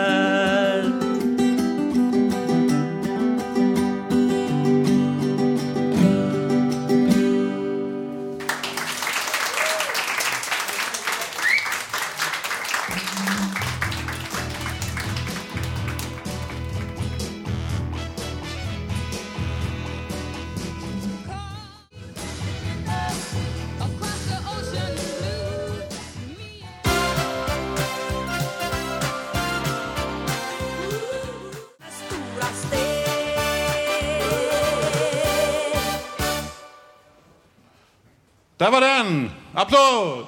[38.57, 39.31] Där var den!
[39.53, 40.25] Applåd!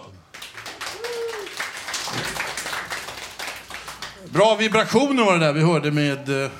[4.29, 6.51] Bra vibrationer var det där vi hörde med eh,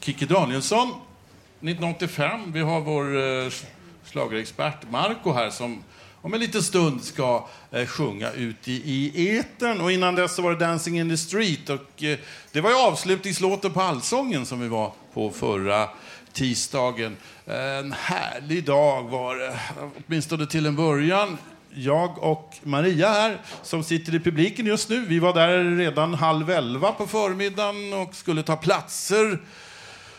[0.00, 2.52] Kikki Danielsson 1985.
[2.52, 3.70] Vi har vår eh, slagerexpert
[4.04, 5.84] schlagerexpert Marco här som
[6.20, 9.80] om en liten stund ska eh, sjunga ut i, i etern.
[9.80, 11.70] Och innan dess så var det Dancing in the street.
[11.70, 12.18] Och, eh,
[12.52, 15.88] det var ju avslutningslåten på Allsången som vi var på förra
[16.34, 17.16] tisdagen.
[17.46, 19.60] En härlig dag var det,
[20.06, 21.38] åtminstone till en början.
[21.74, 26.50] Jag och Maria här, som sitter i publiken just nu, vi var där redan halv
[26.50, 29.38] elva på förmiddagen och skulle ta platser.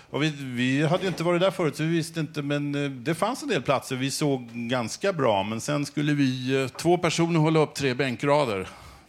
[0.10, 3.16] Och vi, vi hade inte varit där förut, så vi visste inte, men eh, det
[3.16, 3.96] fanns en del platser.
[3.96, 8.68] Vi såg ganska bra, men sen skulle vi, eh, två personer, hålla upp tre bänkrader.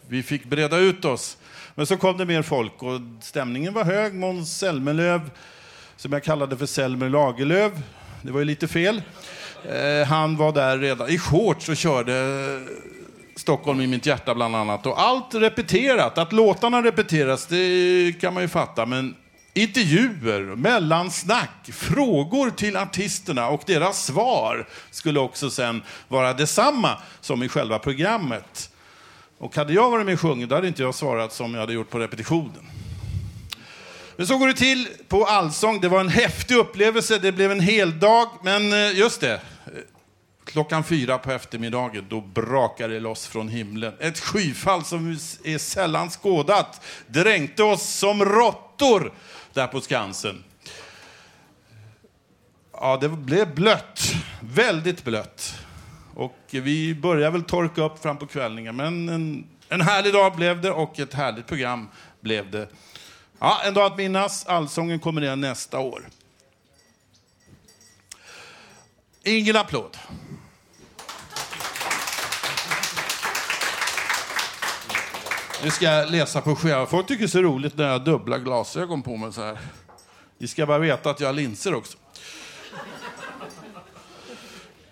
[0.08, 1.36] Vi fick breda ut oss.
[1.74, 4.14] Men så kom det mer folk och stämningen var hög.
[4.14, 5.20] Måns Zelmerlöw,
[5.96, 7.72] som jag kallade för Selmer Lagerlöf,
[8.22, 9.02] det var ju lite fel.
[9.64, 12.72] Eh, han var där redan i shorts och körde eh,
[13.36, 14.86] Stockholm i mitt hjärta bland annat.
[14.86, 18.86] Och allt repeterat, att låtarna repeteras, det kan man ju fatta.
[18.86, 19.14] Men
[19.54, 27.48] intervjuer, mellansnack, frågor till artisterna och deras svar skulle också sen vara detsamma som i
[27.48, 28.70] själva programmet.
[29.38, 31.72] Och hade jag varit med och sjungit, då hade inte jag svarat som jag hade
[31.72, 32.66] gjort på repetitionen.
[34.16, 35.80] Men så går det till på Allsång.
[35.80, 37.18] Det var en häftig upplevelse.
[37.18, 38.28] Det blev en hel dag.
[38.42, 39.40] Men eh, just det,
[40.44, 43.92] klockan fyra på eftermiddagen, då brakade det loss från himlen.
[44.00, 45.10] Ett skyfall som
[45.44, 49.12] är sällan skådat dränkte oss som råttor
[49.52, 50.44] där på Skansen.
[52.72, 54.14] Ja, det blev blött.
[54.40, 55.54] Väldigt blött.
[56.14, 58.76] Och vi började väl torka upp fram på kvällningen.
[58.76, 61.88] Men en, en härlig dag blev det och ett härligt program
[62.20, 62.68] blev det.
[63.38, 64.46] Ja, en dag att minnas.
[64.46, 66.08] Allsången kommer igen nästa år.
[69.22, 69.96] Ingen applåd.
[75.64, 76.86] Nu ska jag läsa på skärm.
[76.86, 79.58] Folk tycker det är så roligt när jag har dubbla glasögon på mig så här.
[80.38, 81.98] Ni ska bara veta att jag har linser också.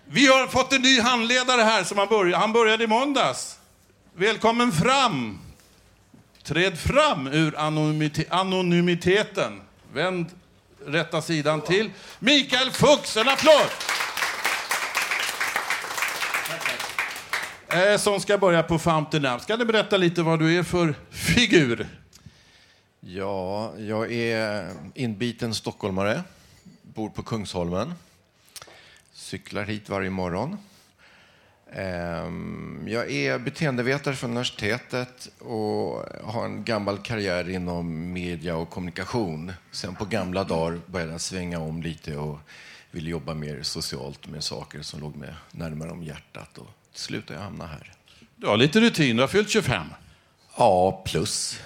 [0.05, 2.37] Vi har fått en ny handledare här som han, började.
[2.37, 3.59] Han började i måndags.
[4.13, 5.44] Välkommen fram!
[6.45, 7.55] Träd fram ur
[8.29, 9.61] anonymiteten.
[9.93, 10.27] Vänd
[10.85, 11.89] rätta sidan till.
[12.19, 13.69] Mikael Fuchs, en applåd!
[17.67, 21.87] Eh, som ska börja på Fountain Ska du berätta lite vad du är för figur?
[22.99, 26.23] Ja, jag är inbiten stockholmare,
[26.81, 27.93] bor på Kungsholmen,
[29.13, 30.57] cyklar hit varje morgon.
[31.71, 39.53] Ehm, jag är beteendevetare från universitetet och har en gammal karriär inom media och kommunikation.
[39.71, 42.39] Sen på gamla dagar började jag svänga om lite och
[42.91, 46.57] ville jobba mer socialt med saker som låg mig närmare om hjärtat.
[46.57, 47.93] Och till slut har jag hamnat här.
[48.35, 49.87] Du har lite rutin, du har fyllt 25.
[50.57, 51.59] Ja, plus.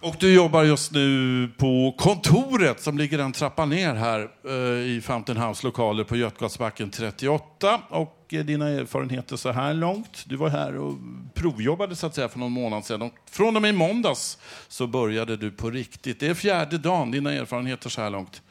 [0.00, 4.52] Och du jobbar just nu på kontoret som ligger en trappa ner här eh,
[4.86, 7.80] i Fountain House lokaler på Götgatsbacken 38.
[7.88, 10.24] Och eh, dina erfarenheter så här långt?
[10.26, 10.94] Du var här och
[11.34, 13.02] provjobbade så att säga för någon månad sedan.
[13.02, 16.20] Och från och med i måndags så började du på riktigt.
[16.20, 18.42] Det är fjärde dagen, dina erfarenheter så här långt?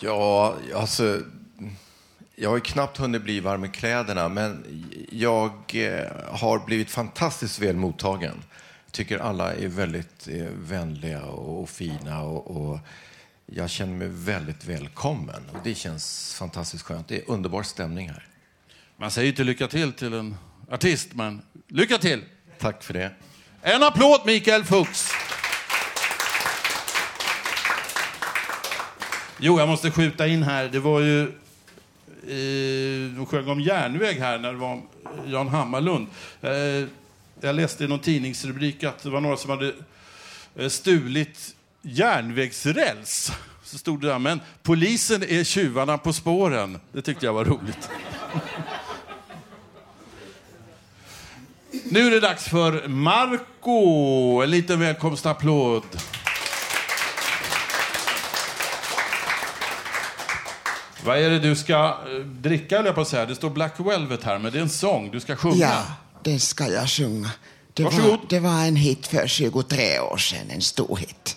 [0.00, 1.20] Ja, alltså...
[2.40, 4.64] Jag har knappt hunnit bli varm i kläderna, men
[5.10, 8.42] jag eh, har blivit fantastiskt väl mottagen
[8.98, 12.78] tycker alla är väldigt eh, vänliga och, och fina och, och,
[13.46, 15.42] jag känner mig väldigt välkommen.
[15.52, 17.08] Och det känns fantastiskt skönt.
[17.08, 18.26] Det är underbar stämning här.
[18.96, 20.36] Man säger inte lycka till till en
[20.70, 22.24] artist, men lycka till!
[22.58, 23.10] Tack för det.
[23.62, 25.12] En applåd Mikael Fuchs!
[29.38, 30.68] Jo, jag måste skjuta in här.
[30.68, 31.22] Det var ju...
[31.22, 34.80] Eh, de sjöng om järnväg här när det var
[35.26, 36.06] Jan Hammarlund.
[36.40, 36.88] Eh,
[37.40, 39.72] jag läste i någon tidningsrubrik att det var några som hade
[40.56, 43.32] eh, stulit järnvägsräls.
[43.64, 46.80] Så stod det där, men polisen är tjuvarna på spåren.
[46.92, 47.90] Det tyckte jag var roligt.
[51.84, 54.42] Nu är det dags för Marco.
[54.42, 55.82] En liten välkomstapplåd.
[61.04, 63.26] Vad är det du ska eh, dricka, jag på att säga?
[63.26, 65.10] Det står Black Velvet här, men det är en sång.
[65.10, 65.56] Du ska sjunga.
[65.56, 65.84] Ja
[66.24, 67.30] det ska jag sjunga.
[67.74, 71.36] Det var, det var en hit för 23 år sedan, en stor hit.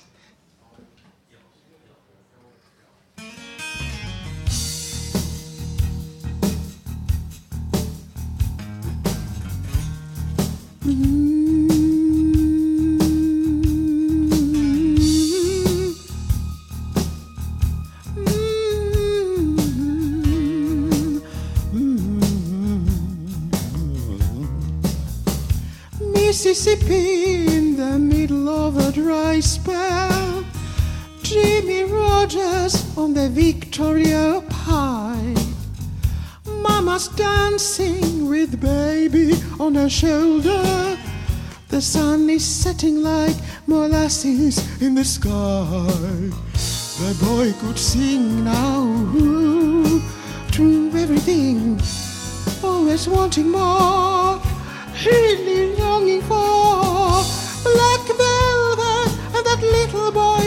[26.63, 30.45] Mississippi in the middle of a dry spell.
[31.23, 35.33] Jimmy Rogers on the Victoria Pie.
[36.45, 40.99] Mama's dancing with baby on her shoulder.
[41.69, 45.89] The sun is setting like molasses in the sky.
[47.01, 48.85] The boy could sing now
[50.51, 51.81] through everything,
[52.63, 54.39] always wanting more
[55.05, 56.50] really longing for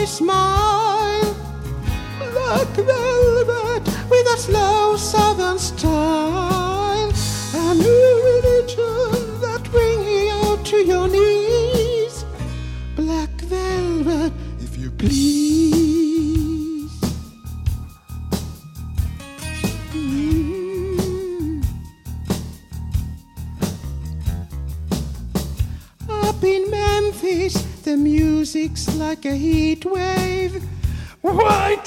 [0.05, 1.35] smile.
[2.19, 6.54] Black velvet with a slow southern style,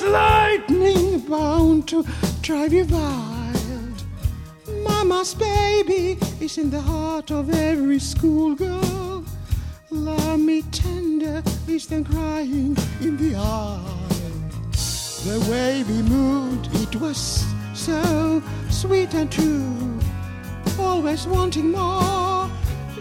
[0.01, 2.05] Lightning bound to
[2.41, 4.03] drive you wild.
[4.85, 9.25] Mama's baby is in the heart of every schoolgirl.
[9.91, 13.99] Love me tender is then crying in the aisle.
[15.25, 17.45] The way we moved, it was
[17.75, 19.99] so sweet and true.
[20.79, 22.49] Always wanting more,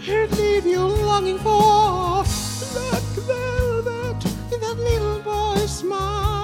[0.02, 2.24] he'd leave you longing for
[2.72, 6.37] black velvet in that little boy's smile.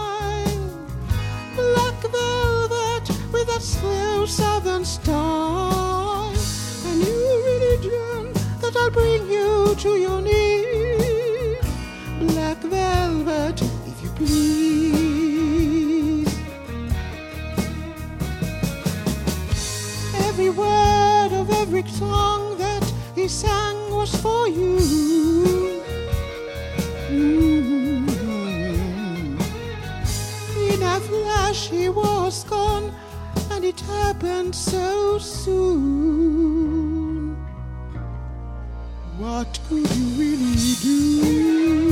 [1.56, 6.32] Black velvet with that slow southern style.
[6.86, 11.64] A new religion that I'll bring you to your knees.
[12.18, 15.04] Black velvet, if you please.
[20.28, 22.84] Every word of every song that
[23.14, 25.73] he sang was for you.
[31.74, 32.92] He was gone,
[33.50, 35.74] and it happened so soon.
[39.18, 41.83] What could you really do?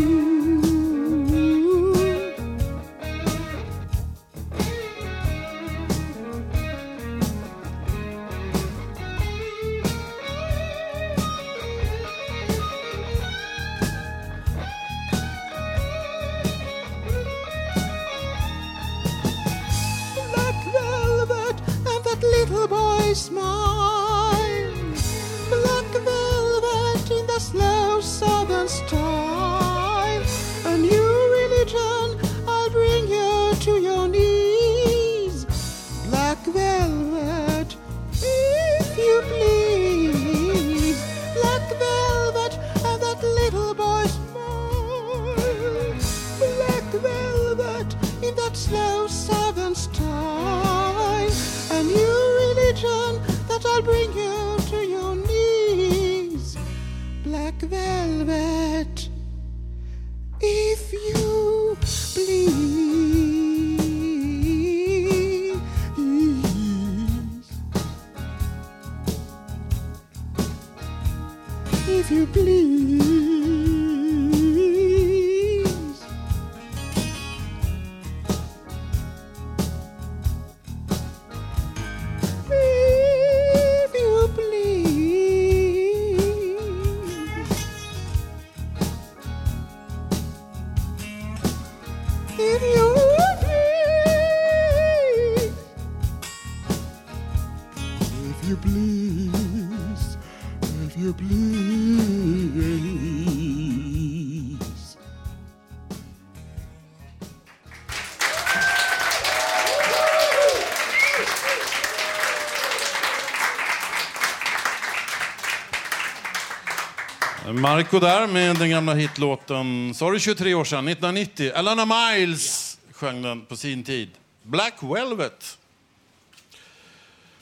[117.83, 121.53] Marco där med den gamla hitlåten, sa du 23 år sedan, 1990.
[121.55, 124.11] Alana Miles sjöng den på sin tid.
[124.43, 125.59] Black Velvet.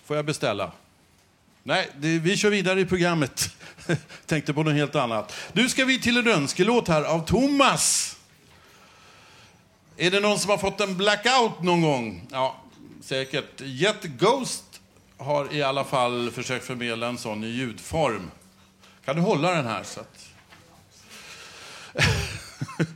[0.04, 0.72] Får jag beställa?
[1.62, 3.56] Nej, det, vi kör vidare i programmet.
[4.26, 5.34] Tänkte på något helt annat.
[5.52, 8.16] Nu ska vi till en önskelåt här av Thomas.
[9.96, 12.26] Är det någon som har fått en blackout någon gång?
[12.30, 12.56] Ja,
[13.02, 13.60] säkert.
[13.60, 14.80] Jet Ghost
[15.16, 18.30] har i alla fall försökt förmedla en sån i ljudform.
[19.04, 19.82] Kan du hålla den här?
[19.82, 20.29] Så att...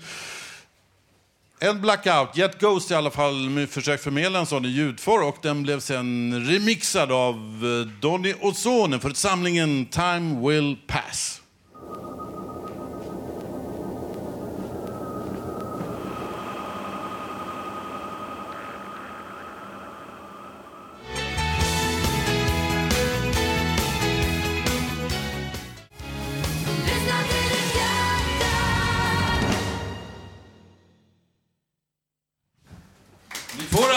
[1.58, 2.36] en blackout.
[2.36, 6.40] Jet Ghost i alla fall försökt förmedla en sån i ljudform och den blev sen
[6.46, 11.40] remixad av eh, Donny Ozone för samlingen Time Will Pass.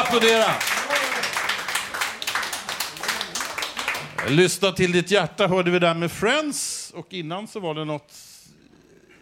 [0.07, 0.45] Applådera.
[4.29, 8.13] Lyssna till ditt hjärta hörde vi där med Friends och innan så var det något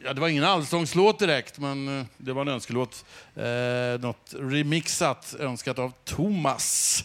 [0.03, 3.05] Ja, det var ingen allsångslåt direkt, men eh, det var en önskelåt.
[3.35, 7.03] Eh, något remixat, önskat av Thomas.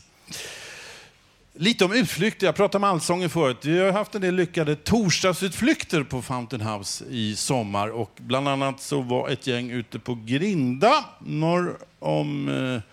[1.53, 2.47] Lite om utflykter.
[2.47, 3.57] Jag pratade om allsången förut.
[3.63, 7.89] Vi har haft en del lyckade torsdagsutflykter på Fountain House i sommar.
[7.89, 12.90] Och bland annat så var ett gäng ute på Grinda, norr om eh,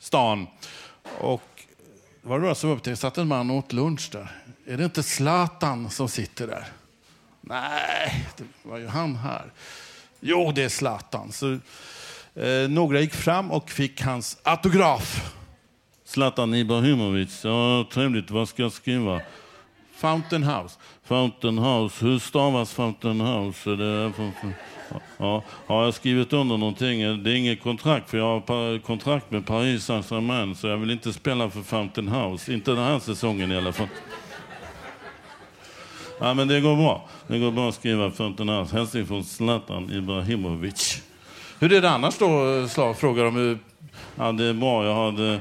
[0.00, 0.46] stan.
[1.18, 1.64] Och
[2.22, 4.30] det var några som upptäckte att en man åt lunch där.
[4.66, 6.66] Är det inte Zlatan som sitter där?
[7.40, 9.52] Nej, det var ju han här.
[10.20, 11.32] Jo, det är Zlatan.
[11.32, 11.52] Så,
[12.34, 15.34] eh, några gick fram och fick hans autograf.
[16.04, 17.44] Zlatan Ibrahimovic.
[17.44, 18.30] Ja, trevligt.
[18.30, 19.20] Vad ska jag skriva?
[19.96, 20.78] Fountain House.
[21.10, 22.04] Fountain House.
[22.04, 23.70] Hur stavas Fountain House?
[23.70, 24.12] Det
[25.18, 27.22] ja, har jag skrivit under någonting?
[27.22, 31.12] Det är inget kontrakt, för jag har kontrakt med Paris Saint-Germain, så jag vill inte
[31.12, 32.52] spela för Fountain House.
[32.52, 33.88] Inte den här säsongen i alla fall.
[36.20, 37.08] Ja, men det går bra.
[37.26, 38.76] Det går bra att skriva Fountain House.
[38.76, 41.02] Hälsning från Zlatan Ibrahimovic.
[41.58, 42.94] Hur är det annars då, Slav?
[42.94, 43.58] Frågar de.
[44.16, 44.84] Ja, det är bra.
[44.84, 45.40] Jag hade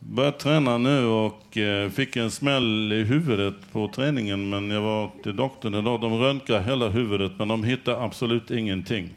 [0.00, 4.50] börjat träna nu och eh, fick en smäll i huvudet på träningen.
[4.50, 6.00] Men jag var till doktorn idag.
[6.00, 9.14] De röntgade hela huvudet, men de hittade absolut ingenting.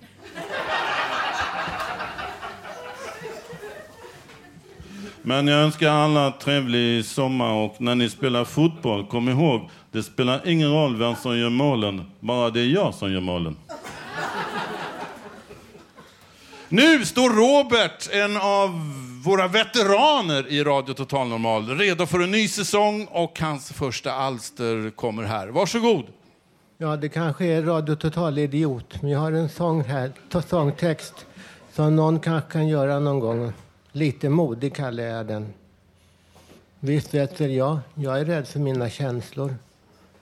[5.26, 10.48] Men jag önskar alla trevlig sommar och när ni spelar fotboll, kom ihåg, det spelar
[10.48, 13.56] ingen roll vem som gör målen, bara det är jag som gör målen.
[16.70, 18.70] Nu står Robert, en av
[19.24, 24.90] våra veteraner i Radio Total Normal, redo för en ny säsong och hans första alster
[24.90, 25.48] kommer här.
[25.48, 26.06] Varsågod.
[26.78, 30.12] Ja, det kanske är Radio Total Idiot, men jag har en sång här,
[30.48, 31.26] sångtext
[31.74, 33.54] som någon kanske kan göra någon gång.
[33.92, 35.54] Lite modig kallar jag den.
[36.80, 39.56] Visst vet väl jag, jag är rädd för mina känslor.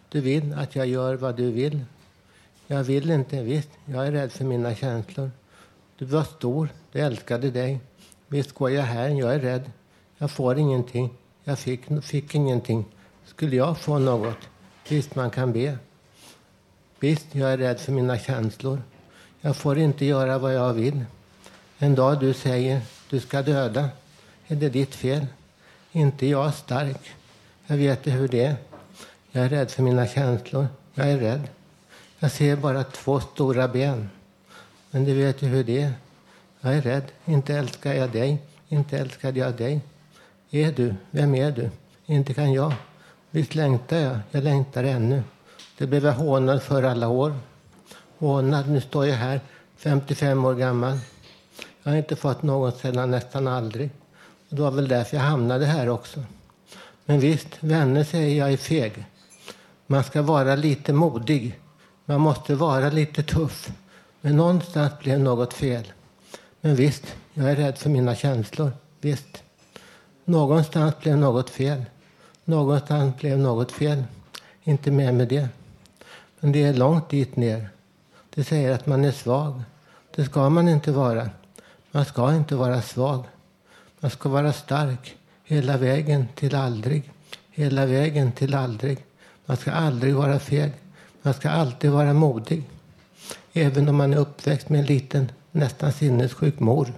[0.09, 1.79] Du vill att jag gör vad du vill.
[2.67, 5.31] Jag vill inte, visst, jag är rädd för mina känslor.
[5.97, 7.79] Du var stor, du älskade dig.
[8.31, 9.71] Visst går jag här, jag är rädd.
[10.17, 11.09] Jag får ingenting.
[11.43, 12.85] Jag fick, fick ingenting.
[13.25, 14.37] Skulle jag få något?
[14.89, 15.77] Visst, man kan be.
[16.99, 18.81] Visst, jag är rädd för mina känslor.
[19.41, 21.05] Jag får inte göra vad jag vill.
[21.77, 23.89] En dag du säger du ska döda,
[24.47, 25.25] är det ditt fel.
[25.91, 27.11] Inte jag stark.
[27.67, 28.55] Jag vet hur det är.
[29.31, 30.67] Jag är rädd för mina känslor.
[30.93, 31.47] Jag är rädd.
[32.19, 34.09] Jag ser bara två stora ben.
[34.91, 35.93] Men du vet ju hur det är.
[36.61, 37.11] Jag är rädd.
[37.25, 38.41] Inte älskar jag dig.
[38.67, 39.81] Inte älskade jag dig.
[40.49, 40.95] Är du?
[41.11, 41.69] Vem är du?
[42.05, 42.73] Inte kan jag.
[43.31, 44.19] Visst längtar jag.
[44.31, 45.23] Jag längtar ännu.
[45.77, 47.33] Det blev jag hånad för alla år.
[48.17, 48.69] Hånad.
[48.69, 49.41] Nu står jag här,
[49.77, 50.97] 55 år gammal.
[51.83, 53.89] Jag har inte fått något sedan nästan aldrig.
[54.49, 56.23] Och det var väl därför jag hamnade här också.
[57.05, 59.05] Men visst, vänner säger jag är feg.
[59.87, 61.59] Man ska vara lite modig.
[62.05, 63.71] Man måste vara lite tuff.
[64.21, 65.91] Men någonstans blev något fel.
[66.61, 68.71] Men visst, jag är rädd för mina känslor.
[69.01, 69.43] Visst.
[70.25, 71.85] Någonstans blev något fel.
[72.45, 74.03] Någonstans blev något fel.
[74.63, 75.49] Inte mer med det.
[76.39, 77.69] Men det är långt dit ner.
[78.35, 79.61] Det säger att man är svag.
[80.15, 81.29] Det ska man inte vara.
[81.91, 83.23] Man ska inte vara svag.
[83.99, 87.11] Man ska vara stark hela vägen till aldrig.
[87.51, 89.05] Hela vägen till aldrig.
[89.45, 90.71] Man ska aldrig vara feg.
[91.21, 92.63] Man ska alltid vara modig.
[93.53, 96.93] Även om man är uppväxt med en liten, nästan sinnessjuk mor.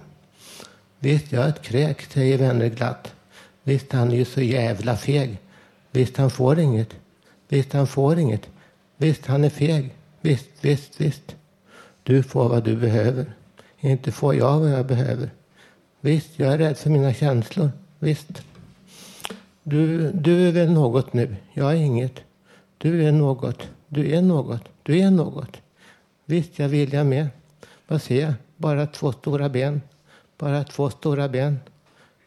[0.98, 3.14] Visst, jag är ett kräk, säger vänner glatt.
[3.62, 5.38] Visst, han är ju så jävla feg.
[5.90, 6.94] Visst, han får inget.
[7.48, 8.48] Visst, han får inget.
[8.96, 9.94] Visst, han är feg.
[10.20, 11.36] Visst, visst, visst.
[12.02, 13.34] Du får vad du behöver.
[13.80, 15.30] Inte får jag vad jag behöver.
[16.00, 17.70] Visst, jag är rädd för mina känslor.
[17.98, 18.42] Visst.
[19.62, 21.36] Du, du är väl något nu.
[21.52, 22.20] Jag är inget.
[22.78, 23.68] Du är något.
[23.88, 24.62] Du är något.
[24.82, 25.56] Du är något.
[26.24, 27.28] Visst, jag vill jag med.
[27.86, 28.34] Vad ser jag?
[28.56, 29.80] Bara två stora ben.
[30.38, 31.60] Bara två stora ben.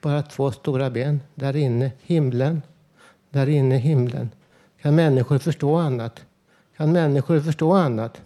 [0.02, 1.22] Bara två stora ben.
[1.36, 2.62] Där inne, himlen.
[3.30, 4.30] Där inne, himlen.
[4.82, 6.26] Kan människor förstå annat?
[6.78, 8.22] Kan människor förstå annat?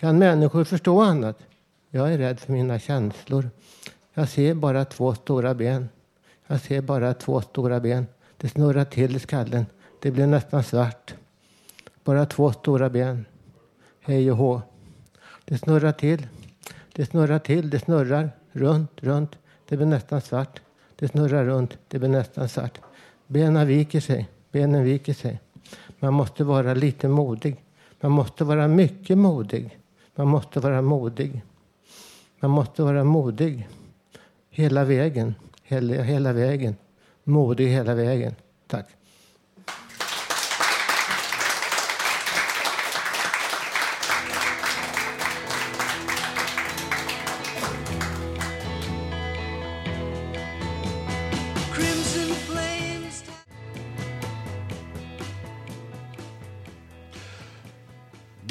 [0.00, 1.38] Kan människor förstå annat?
[1.90, 3.50] Jag är rädd för mina känslor.
[4.14, 5.88] Jag ser bara två stora ben.
[6.46, 8.06] Jag ser bara två stora ben.
[8.36, 9.66] Det snurrar till i skallen.
[10.00, 11.14] Det blir nästan svart.
[12.04, 13.26] Bara två stora ben.
[14.00, 14.62] Hej och hå.
[15.44, 16.26] Det snurrar till.
[17.00, 17.70] Det snurrar till.
[17.70, 19.38] Det snurrar runt, runt.
[19.68, 20.60] Det blir nästan svart.
[20.96, 21.78] Det snurrar runt.
[21.88, 22.80] Det blir nästan svart.
[23.26, 24.28] Benen viker sig.
[24.52, 25.40] Benen viker sig.
[25.98, 27.64] Man måste vara lite modig.
[28.00, 29.78] Man måste vara mycket modig.
[30.14, 31.42] Man måste vara modig.
[32.40, 33.68] Man måste vara modig
[34.50, 35.34] hela vägen.
[35.62, 36.76] Hela, hela vägen.
[37.24, 38.34] Modig hela vägen.
[38.66, 38.86] Tack.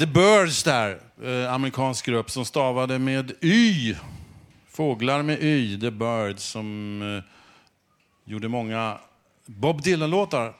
[0.00, 3.94] The Birds där, eh, amerikansk grupp som stavade med Y.
[4.70, 7.24] Fåglar med Y, The Birds, som eh,
[8.32, 8.98] gjorde många
[9.46, 10.52] Bob Dylan-låtar.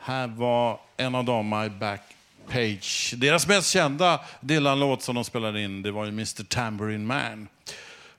[0.00, 2.00] Här var en av dem, My Back
[2.48, 3.14] Page.
[3.16, 7.48] Deras mest kända Dylan-låt som de spelade in det var ju Mr Tambourine Man.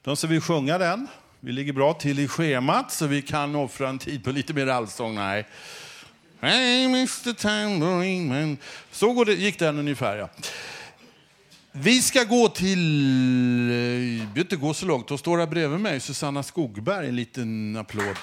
[0.02, 1.08] De ska vi sjunga den.
[1.40, 4.68] Vi ligger bra till i schemat så vi kan offra en tid på lite mer
[4.68, 5.16] allsång.
[5.16, 5.48] Nej.
[6.42, 8.58] Hey, Mr Tambourine Man.
[8.92, 10.30] Så går det, gick den ungefär, ja.
[11.72, 12.80] Vi ska gå till...
[13.70, 15.10] eh, Vi behöver inte gå så långt.
[15.10, 17.08] Hon står här bredvid mig, Susanna Skogberg.
[17.10, 18.16] En liten applåd.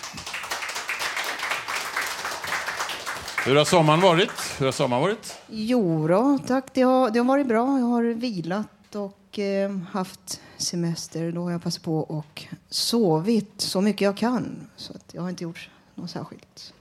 [3.46, 4.30] Hur har sommaren varit?
[4.58, 5.34] Hur har sommaren varit?
[5.48, 6.64] Jo då, tack.
[6.74, 7.78] Det har, det har varit bra.
[7.78, 11.32] Jag har vilat och eh, haft semester.
[11.32, 14.68] Då har jag passat på och sovit så mycket jag kan.
[14.76, 16.72] Så att jag har inte gjort något särskilt.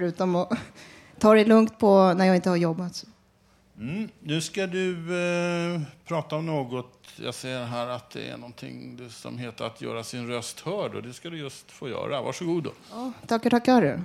[0.00, 0.52] Förutom att
[1.18, 3.04] ta det lugnt på när jag inte har jobbat.
[3.78, 4.08] Mm.
[4.20, 7.08] Nu ska du eh, prata om något.
[7.16, 10.94] Jag ser här att det är någonting som heter att göra sin röst hörd.
[10.94, 12.22] Och det ska du just få göra.
[12.22, 12.72] Varsågod då.
[12.90, 14.04] Ja, tackar, tackar.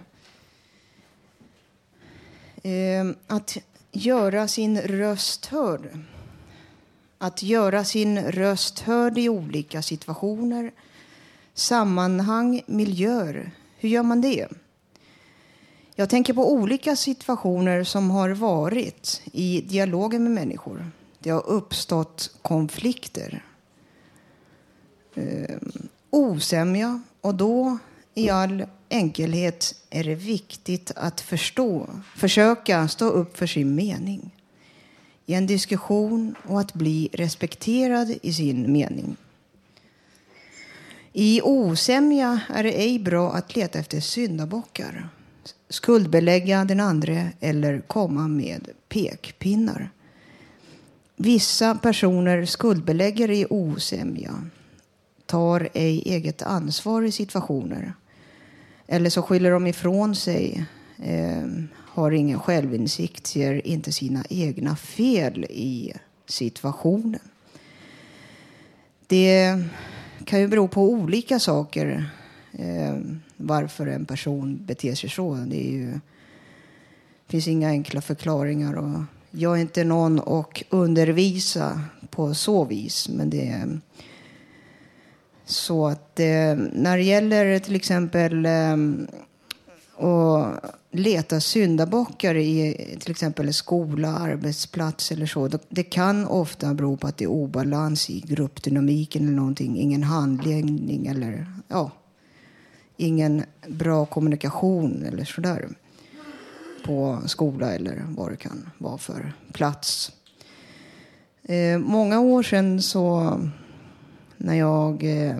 [2.63, 3.57] Eh, att
[3.91, 5.99] göra sin röst hörd.
[7.17, 10.71] Att göra sin röst hörd i olika situationer,
[11.53, 13.51] sammanhang, miljöer.
[13.77, 14.47] Hur gör man det?
[15.97, 20.91] Jag tänker på olika situationer som har varit i dialogen med människor.
[21.19, 23.43] Det har uppstått konflikter.
[25.15, 25.57] Eh,
[26.09, 27.77] osämja och då
[28.13, 34.31] i all enkelhet är det viktigt att förstå, försöka stå upp för sin mening
[35.25, 39.15] i en diskussion och att bli respekterad i sin mening.
[41.13, 45.09] I osämja är det ej bra att leta efter syndabockar,
[45.69, 49.89] skuldbelägga den andre eller komma med pekpinnar.
[51.15, 54.43] Vissa personer skuldbelägger i osämja,
[55.25, 57.93] tar ej eget ansvar i situationer
[58.87, 60.65] eller så skyller de ifrån sig,
[60.97, 65.93] eh, har ingen självinsikt, ser inte sina egna fel i
[66.25, 67.19] situationen.
[69.07, 69.63] Det
[70.25, 72.09] kan ju bero på olika saker
[72.51, 72.95] eh,
[73.37, 75.33] varför en person beter sig så.
[75.33, 75.99] Det är ju,
[77.27, 78.73] finns inga enkla förklaringar.
[78.73, 78.99] Och
[79.31, 83.79] jag är inte någon att undervisa på så vis, men det är
[85.45, 88.77] så att eh, när det gäller till exempel eh,
[89.97, 95.49] att leta syndabockar i till exempel skola, arbetsplats eller så.
[95.69, 99.77] Det kan ofta bero på att det är obalans i gruppdynamiken eller någonting.
[99.77, 101.91] Ingen handledning eller ja,
[102.97, 105.69] ingen bra kommunikation eller sådär.
[106.85, 110.11] På skola eller vad det kan vara för plats.
[111.43, 113.39] Eh, många år sedan så
[114.37, 115.37] när jag eh,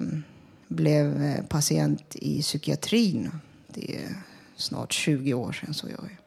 [0.67, 3.31] blev eh, patient i psykiatrin.
[3.67, 4.15] Det är
[4.55, 5.73] snart 20 år sedan.
[5.73, 6.17] Så jag,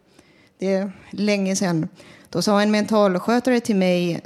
[0.58, 1.88] det är länge sedan.
[2.30, 4.20] Då sa en mentalskötare till mig,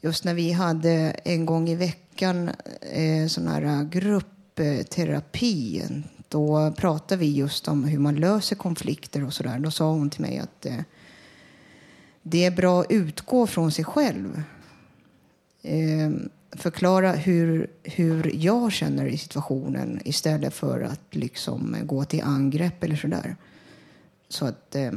[0.00, 0.90] just när vi hade
[1.24, 2.50] en gång i veckan
[2.92, 5.82] eh, sån här eh, gruppterapi.
[6.28, 9.58] Då pratade vi just om hur man löser konflikter och sådär.
[9.58, 10.80] Då sa hon till mig att eh,
[12.22, 14.42] det är bra att utgå från sig själv.
[15.62, 16.10] Eh,
[16.50, 22.96] förklara hur, hur jag känner i situationen istället för att liksom gå till angrepp eller
[22.96, 23.36] sådär.
[24.28, 24.74] Så att...
[24.74, 24.92] Eh,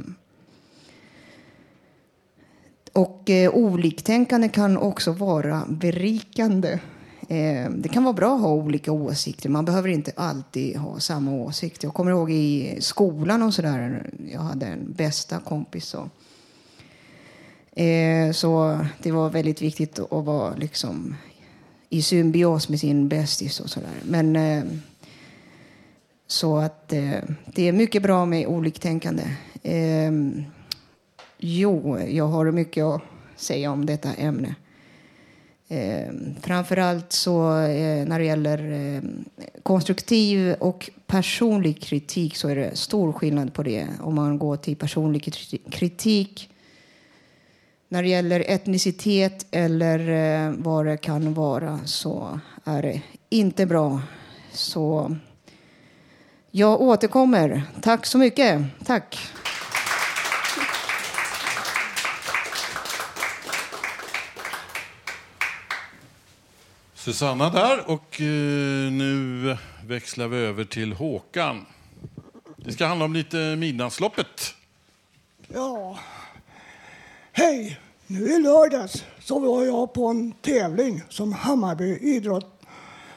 [2.93, 6.79] och eh, oliktänkande kan också vara berikande.
[7.31, 9.49] Eh, det kan vara bra att ha olika åsikter.
[9.49, 11.83] Man behöver inte alltid ha samma åsikt.
[11.83, 14.09] Jag kommer ihåg i skolan och sådär.
[14.31, 15.85] Jag hade en bästa kompis.
[15.85, 16.09] Så,
[17.75, 21.15] Eh, så det var väldigt viktigt att vara liksom
[21.89, 24.01] i symbios med sin bästis och sådär.
[24.03, 24.63] Men eh,
[26.27, 29.23] så att eh, det är mycket bra med oliktänkande.
[29.63, 30.11] Eh,
[31.37, 33.01] jo, jag har mycket att
[33.35, 34.55] säga om detta ämne.
[35.71, 39.01] Eh, framförallt så eh, när det gäller eh,
[39.63, 43.87] konstruktiv och personlig kritik så är det stor skillnad på det.
[44.01, 45.33] Om man går till personlig
[45.71, 46.49] kritik
[47.89, 54.01] när det gäller etnicitet eller eh, vad det kan vara så är det inte bra.
[54.53, 55.15] Så
[56.51, 57.63] jag återkommer.
[57.81, 58.61] Tack så mycket.
[58.85, 59.17] Tack.
[67.13, 71.65] Susanna där och eh, nu växlar vi över till Håkan.
[72.55, 74.53] Det ska handla om lite Midnattsloppet.
[75.47, 75.99] Ja.
[77.31, 77.79] Hej!
[78.07, 82.61] Nu i lördags så var jag på en tävling som Hammarby idrott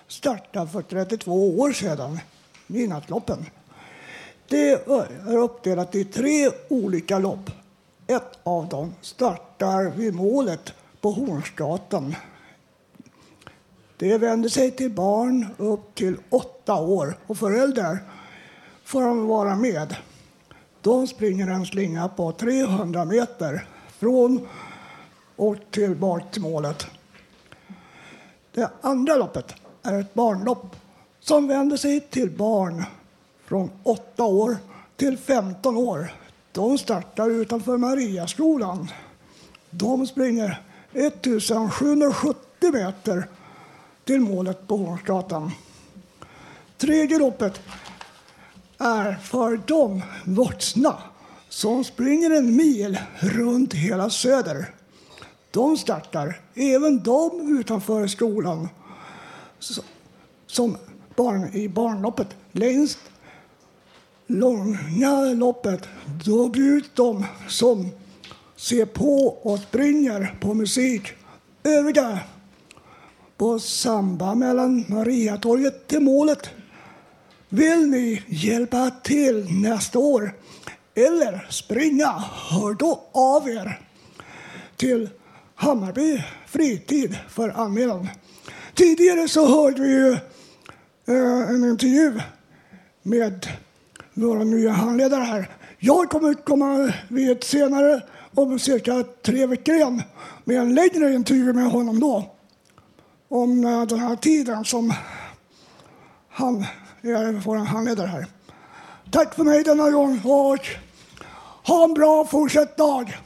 [0.09, 2.21] startade för 32 år sedan.
[2.67, 3.47] Midnattsloppen.
[4.49, 7.51] Det är uppdelat i tre olika lopp.
[8.07, 12.15] Ett av dem startar vid målet på Hornsgatan.
[13.97, 17.99] Det vänder sig till barn upp till åtta år och föräldrar
[18.85, 19.97] får de vara med.
[20.81, 23.67] De springer en slinga på 300 meter
[23.99, 24.49] från
[25.37, 26.87] och tillbaka till målet.
[28.53, 30.77] Det andra loppet är ett barnlopp
[31.21, 32.85] som vänder sig till barn
[33.45, 34.57] från 8 år
[34.97, 36.13] till 15 år.
[36.53, 38.89] De startar utanför Mariaskolan.
[39.71, 43.29] De springer 1770 meter
[44.05, 45.51] till målet på Hornsgatan.
[46.79, 47.61] Tredje loppet
[48.79, 51.03] är för de vuxna
[51.49, 54.75] som springer en mil runt hela Söder.
[55.51, 58.69] De startar, även de utanför skolan,
[60.47, 60.77] som
[61.17, 62.29] barn i barnloppet.
[62.53, 62.99] Längst
[64.27, 65.89] långa loppet,
[66.25, 67.91] då bjuds de som
[68.57, 71.13] ser på och springer på musik.
[71.63, 72.21] Övriga
[73.37, 76.51] på samba mellan Mariatorget till målet.
[77.49, 80.35] Vill ni hjälpa till nästa år
[80.95, 83.81] eller springa, hör då av er
[84.77, 85.09] till
[85.55, 88.09] Hammarby Fritid för anmälan.
[88.75, 90.13] Tidigare så hörde vi ju
[91.09, 92.21] eh, en intervju
[93.03, 93.47] med
[94.15, 95.51] våra nya handledare här.
[95.79, 98.03] Jag kommer komma vid ett senare,
[98.35, 100.03] om cirka tre veckor igen,
[100.45, 102.34] med en längre intervju med honom då.
[103.29, 104.95] Om eh, den här tiden som
[106.29, 106.67] han
[107.03, 108.27] är vår handledare här.
[109.11, 110.67] Tack för mig denna gång och
[111.67, 113.19] ha en bra fortsatt dag.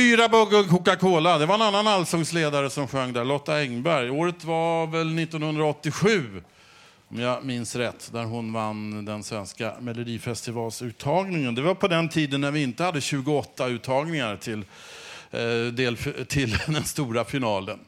[0.00, 1.38] Fyra bugg Coca-Cola.
[1.38, 4.10] Det var en annan allsångsledare som sjöng där, Lotta Engberg.
[4.10, 6.42] Året var väl 1987,
[7.08, 11.54] om jag minns rätt, där hon vann den svenska Melodifestivalsuttagningen.
[11.54, 14.64] Det var på den tiden när vi inte hade 28 uttagningar till,
[15.30, 15.96] eh, del,
[16.28, 17.78] till den stora finalen.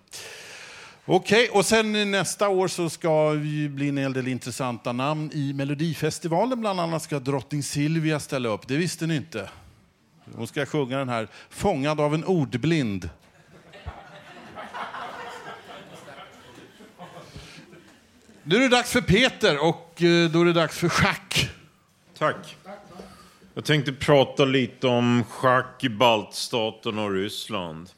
[1.05, 5.53] Okej, och sen nästa år så ska det bli en hel del intressanta namn i
[5.53, 6.61] Melodifestivalen.
[6.61, 8.69] Bland annat ska drottning Silvia ställa upp.
[8.69, 9.49] Det visste ni inte.
[10.37, 13.11] Hon ska sjunga den här Fångad av en ordblind.
[18.45, 21.51] Nu är det dags för Peter och eh, då är det dags för schack.
[22.19, 22.57] Tack.
[23.55, 27.91] Jag tänkte prata lite om schack i baltstaterna och Ryssland.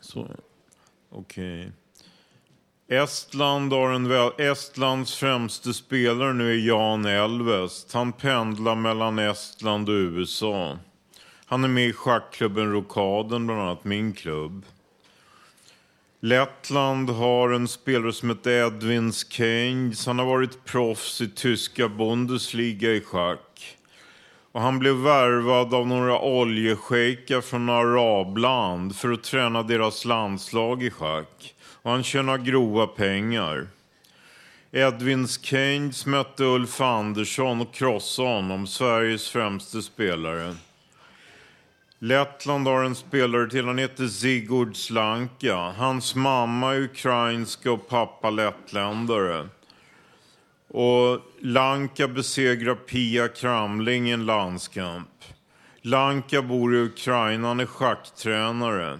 [0.00, 0.28] Så,
[1.10, 1.72] okej.
[2.92, 7.92] Estland har en väl, Estlands främste spelare nu är Jan Elvest.
[7.92, 10.78] Han pendlar mellan Estland och USA.
[11.46, 14.64] Han är med i schackklubben Rokaden, bland annat min klubb.
[16.20, 20.06] Lettland har en spelare som heter Edwin Keynes.
[20.06, 23.76] Han har varit proffs i tyska Bundesliga i schack.
[24.52, 30.90] Och han blev värvad av några oljeschejker från arabland för att träna deras landslag i
[30.90, 31.54] schack.
[31.82, 33.66] Och han tjänar grova pengar.
[34.72, 40.54] Edwin Keynes mötte Ulf Andersson och krossade honom, Sveriges främste spelare.
[41.98, 45.56] Lettland har en spelare till, han heter Zigord Slanka.
[45.56, 49.48] Hans mamma är ukrainska och pappa lettländare.
[50.68, 55.08] Och Lanka besegrar Pia Kramling i en landskamp.
[55.82, 58.98] Lanka bor i Ukraina, han är schacktränare.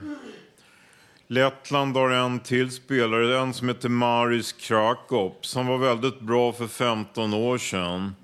[1.32, 6.66] Lettland har en till spelare, en som heter Maris Krakop, som var väldigt bra för
[6.66, 8.14] 15 år sedan.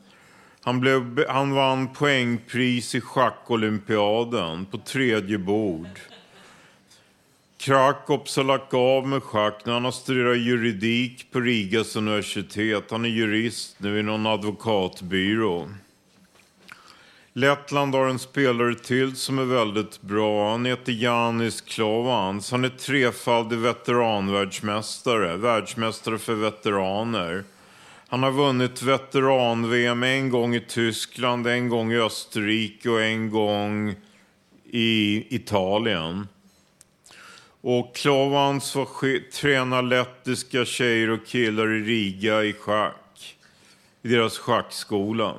[0.63, 6.01] Han, blev, han vann poängpris i schackolympiaden på tredje bord.
[7.59, 12.91] Krakops har lagt av med schack när han har studerat juridik på Rigas universitet.
[12.91, 15.69] Han är jurist nu i någon advokatbyrå.
[17.39, 20.51] Lettland har en spelare till som är väldigt bra.
[20.51, 22.51] Han heter Janis Klovans.
[22.51, 27.45] Han är trefaldig veteranvärldsmästare, världsmästare för veteraner.
[28.09, 33.95] Han har vunnit veteran-VM en gång i Tyskland, en gång i Österrike och en gång
[34.65, 36.29] i Italien.
[37.61, 43.37] Och Klovans var tränar lettiska tjejer och killar i Riga i schack.
[44.03, 45.35] I deras schackskola.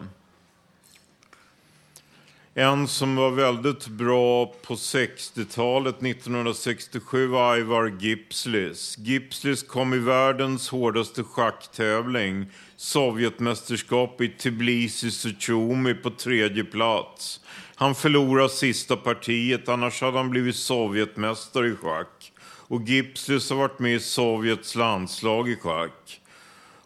[2.54, 8.98] En som var väldigt bra på 60-talet, 1967, var Ivar Gipslis.
[8.98, 12.46] Gipslis kom i världens hårdaste schacktävling,
[12.78, 17.40] Sovjetmästerskap i Tbilisi Suchomi på tredje plats.
[17.76, 22.32] Han förlorade sista partiet, annars hade han blivit Sovjetmästare i schack.
[22.42, 26.22] Och Gipslis har varit med i Sovjets landslag i schack.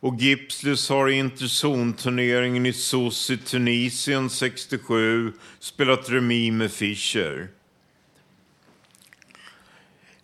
[0.03, 7.47] Och Gipslis har i interzonturneringen i Sousse i Tunisien 67 spelat remis med Fischer.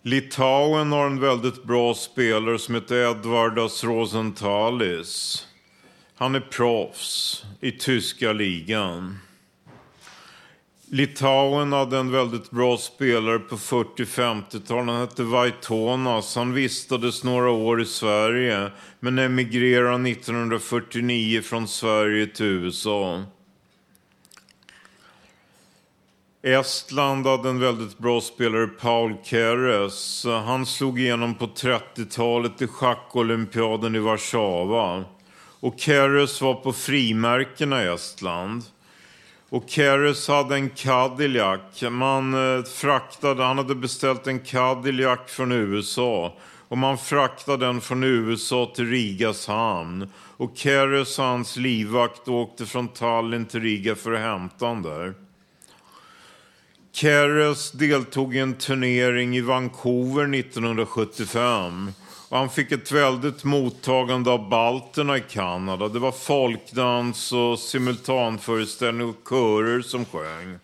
[0.02, 5.46] Litauen har en väldigt bra spelare som heter Edvardas Rosenthalis.
[6.16, 9.18] Han är proffs i tyska ligan.
[10.92, 14.86] Litauen hade en väldigt bra spelare på 40-50-talet.
[14.86, 16.36] Han hette Vaitonas.
[16.36, 18.70] Han vistades några år i Sverige
[19.00, 23.24] men emigrerade 1949 från Sverige till USA.
[26.42, 30.24] Estland hade en väldigt bra spelare, Paul Keres.
[30.24, 35.04] Han slog igenom på 30-talet i schackolympiaden i Warszawa.
[35.60, 38.62] Och Keres var på frimärkena i Estland.
[39.50, 41.82] Och Keres hade en Cadillac.
[41.90, 46.36] Man eh, fraktade, han hade beställt en Cadillac från USA.
[46.68, 50.10] Och man fraktade den från USA till Rigas hamn.
[50.36, 55.14] Och Keres och hans livvakt åkte från Tallinn till Riga för att hämta den där.
[56.92, 61.92] Keres deltog i en turnering i Vancouver 1975.
[62.30, 65.88] Och han fick ett väldigt mottagande av balterna i Kanada.
[65.88, 70.58] Det var folkdans och simultanföreställning och körer som sjöng.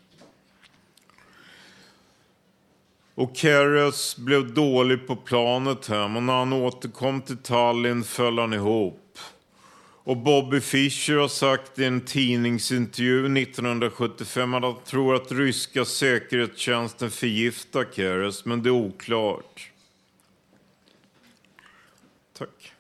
[3.15, 8.53] Och Keres blev dålig på planet hem och när han återkom till Tallinn föll han
[8.53, 9.19] ihop.
[10.05, 17.11] Och Bobby Fischer har sagt i en tidningsintervju 1975 att han tror att ryska säkerhetstjänsten
[17.11, 19.71] förgiftar Keres, men det är oklart.
[22.39, 22.73] Tack.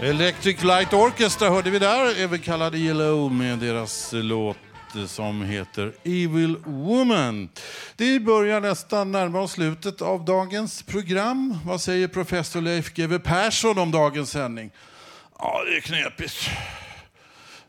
[0.00, 4.56] Electric Light Orchestra hörde vi där, även kallade Yellow med deras låt
[5.06, 7.48] som heter Evil Woman.
[7.96, 11.58] Det börjar nästan närma oss slutet av dagens program.
[11.66, 14.70] Vad säger professor Leif GW Persson om dagens sändning?
[15.38, 16.50] Ja, det är knepigt.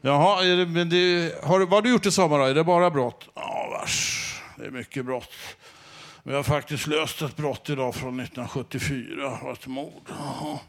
[0.01, 2.45] Jaha, är det, men det, har, vad har du gjort i sommar då?
[2.45, 3.29] Är det bara brott?
[3.35, 4.21] Ja, vars.
[4.57, 5.33] Det är mycket brott.
[6.23, 9.29] Vi har faktiskt löst ett brott idag från 1974.
[9.29, 10.09] Det var ett mord.
[10.09, 10.59] Jaha.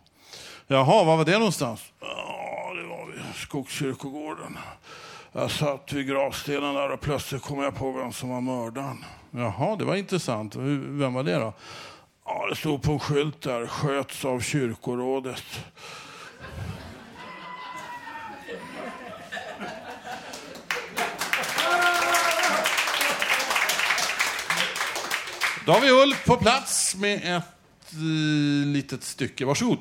[0.67, 1.85] Jaha, var var det någonstans?
[2.01, 4.59] Ja, det var vid Skogskyrkogården.
[5.39, 9.05] Jag satt vid gravstenen där och plötsligt kom jag på vem som var mördaren.
[9.31, 10.57] Jaha, det var intressant.
[10.57, 11.53] Vem var det då?
[12.25, 13.67] Ja, det stod på en skylt där.
[13.67, 15.43] Sköts av kyrkorådet.
[25.67, 29.45] Då har vi Ulf på plats med ett eh, litet stycke.
[29.45, 29.79] Varsågod.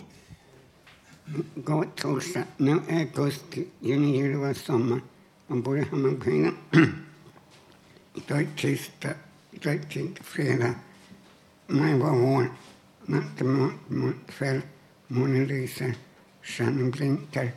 [1.56, 2.44] God torsdag.
[2.58, 5.02] Nu är augusti, juni, juli var sommar.
[5.48, 6.56] Man bor i Hammarbyhöjden.
[8.14, 9.14] Idag är tisdag,
[9.52, 10.74] idag är tid, fredag.
[11.68, 12.52] Maj var vår.
[13.06, 14.62] Natt är mörk, kväll.
[15.08, 15.96] Månen lyser,
[16.42, 17.52] stjärnan blinkar.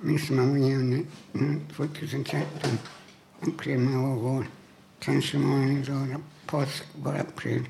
[0.00, 1.06] Midsommar var juni,
[1.76, 2.78] 2013.
[3.40, 4.46] April maj var vår.
[4.98, 6.22] Kanske morgon i lördag.
[6.46, 7.68] Påsk var april.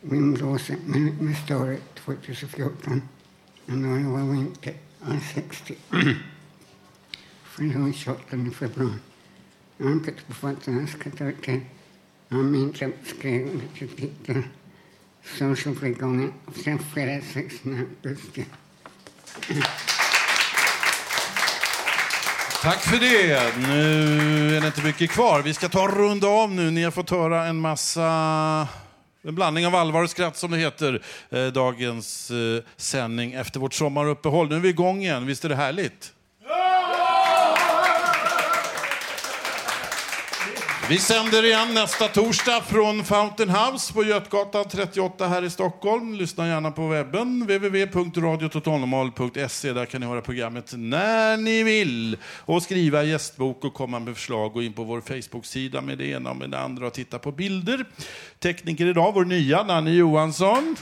[0.00, 3.02] Vind blåser, men med större 2014.
[3.66, 5.76] Januari var vinter, jag är 60.
[7.56, 8.20] Fyller 28
[8.58, 8.92] februari.
[9.76, 11.24] Jag har inte på fötterna, jag ska ta.
[12.28, 14.42] Jag har mindre skrev lite titel.
[15.38, 16.32] Social frigången.
[16.64, 18.44] Sen fredag 16 augusti.
[22.62, 23.56] Tack för det.
[23.68, 25.42] Nu är det inte mycket kvar.
[25.42, 26.70] Vi ska ta en runda av nu.
[26.70, 28.68] Ni har fått höra en massa
[29.24, 31.02] en blandning av allvar och skratt som det heter.
[31.30, 34.48] Eh, dagens eh, sändning efter vårt sommaruppehåll.
[34.48, 35.26] Nu är vi igång igen.
[35.26, 36.12] Visst är det härligt?
[40.88, 46.14] Vi sänder igen nästa torsdag från Fountain House på Götgatan 38 här i Stockholm.
[46.14, 49.72] Lyssna gärna på webben, www.radiototalnormal.se.
[49.72, 52.16] Där kan ni höra programmet när ni vill.
[52.24, 54.52] Och skriva gästbok och komma med förslag.
[54.52, 57.32] Gå in på vår Facebook-sida med det ena och med det andra och titta på
[57.32, 57.84] bilder.
[58.38, 60.76] Tekniker idag, vår nya Nanne Johansson.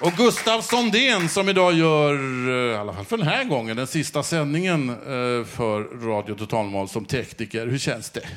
[0.00, 2.14] Och Gustav Sondén som idag gör,
[2.48, 6.88] eh, i alla fall för den här gången, den sista sändningen eh, för Radio Totalnormal
[6.88, 7.66] som tekniker.
[7.66, 8.28] Hur känns det?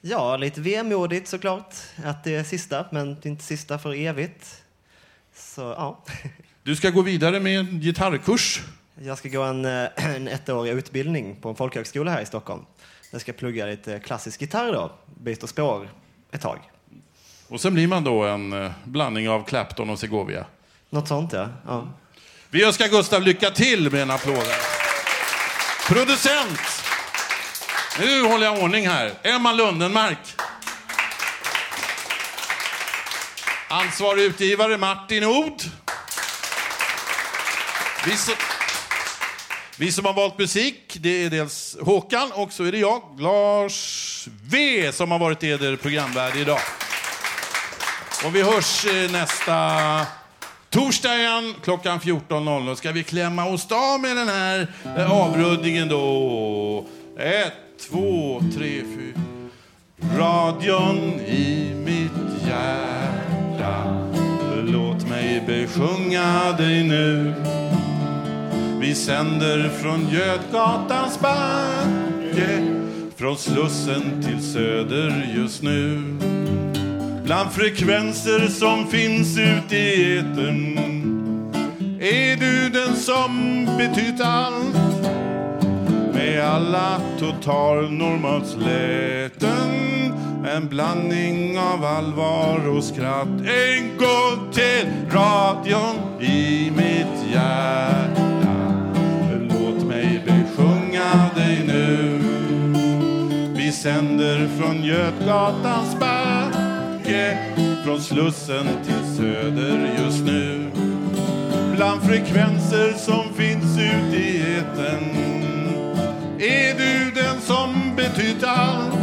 [0.00, 4.62] Ja, lite vemodigt såklart att det är sista, men det är inte sista för evigt.
[5.34, 6.04] Så ja,
[6.62, 8.62] Du ska gå vidare med en gitarrkurs.
[9.02, 12.62] jag ska gå en, eh, en ettårig utbildning på en folkhögskola här i Stockholm.
[13.10, 15.88] Jag ska plugga lite klassisk gitarr då, byta spår
[16.32, 16.58] ett tag.
[17.48, 20.46] Och sen blir man då en blandning av Clapton och Segovia.
[20.90, 21.48] Något sånt ja.
[21.66, 21.88] ja.
[22.50, 24.46] Vi önskar Gustav lycka till med en applåd.
[25.86, 26.60] Producent!
[27.98, 29.12] Nu håller jag ordning här.
[29.22, 30.18] Emma Lundenmark.
[33.68, 35.62] Ansvarig utgivare Martin Od.
[38.06, 38.34] Vi som,
[39.76, 44.28] vi som har valt musik, det är dels Håkan och så är det jag, Lars
[44.42, 46.60] V, som har varit eder programvärd idag.
[48.24, 50.06] Och vi hörs eh, nästa
[50.70, 52.74] torsdag igen klockan 14.00.
[52.74, 55.10] Ska vi klämma oss av med den här avrundningen.
[55.10, 56.84] avruddningen då?
[57.18, 59.20] Ett, två, tre, fyra.
[60.18, 64.06] Radion i mitt hjärta
[64.64, 67.34] Låt mig besjunga dig nu
[68.80, 72.76] Vi sänder från Götgatans backe
[73.16, 76.02] Från Slussen till Söder just nu
[77.30, 80.78] Bland frekvenser som finns ute i etern
[82.00, 84.76] Är du den som betytt allt?
[86.14, 90.14] Med alla totalnormalsläten
[90.56, 93.28] En blandning av allvar och skratt.
[93.28, 98.56] En gång till radion i mitt hjärta.
[99.40, 102.20] Låt mig besjunga dig nu.
[103.56, 105.94] Vi sänder från Götgatans
[107.10, 107.36] mycket
[107.84, 110.70] Från Slussen till Söder just nu.
[111.76, 115.16] Bland frekvenser som finns ute i etern
[116.38, 118.94] är du den som betytt allt?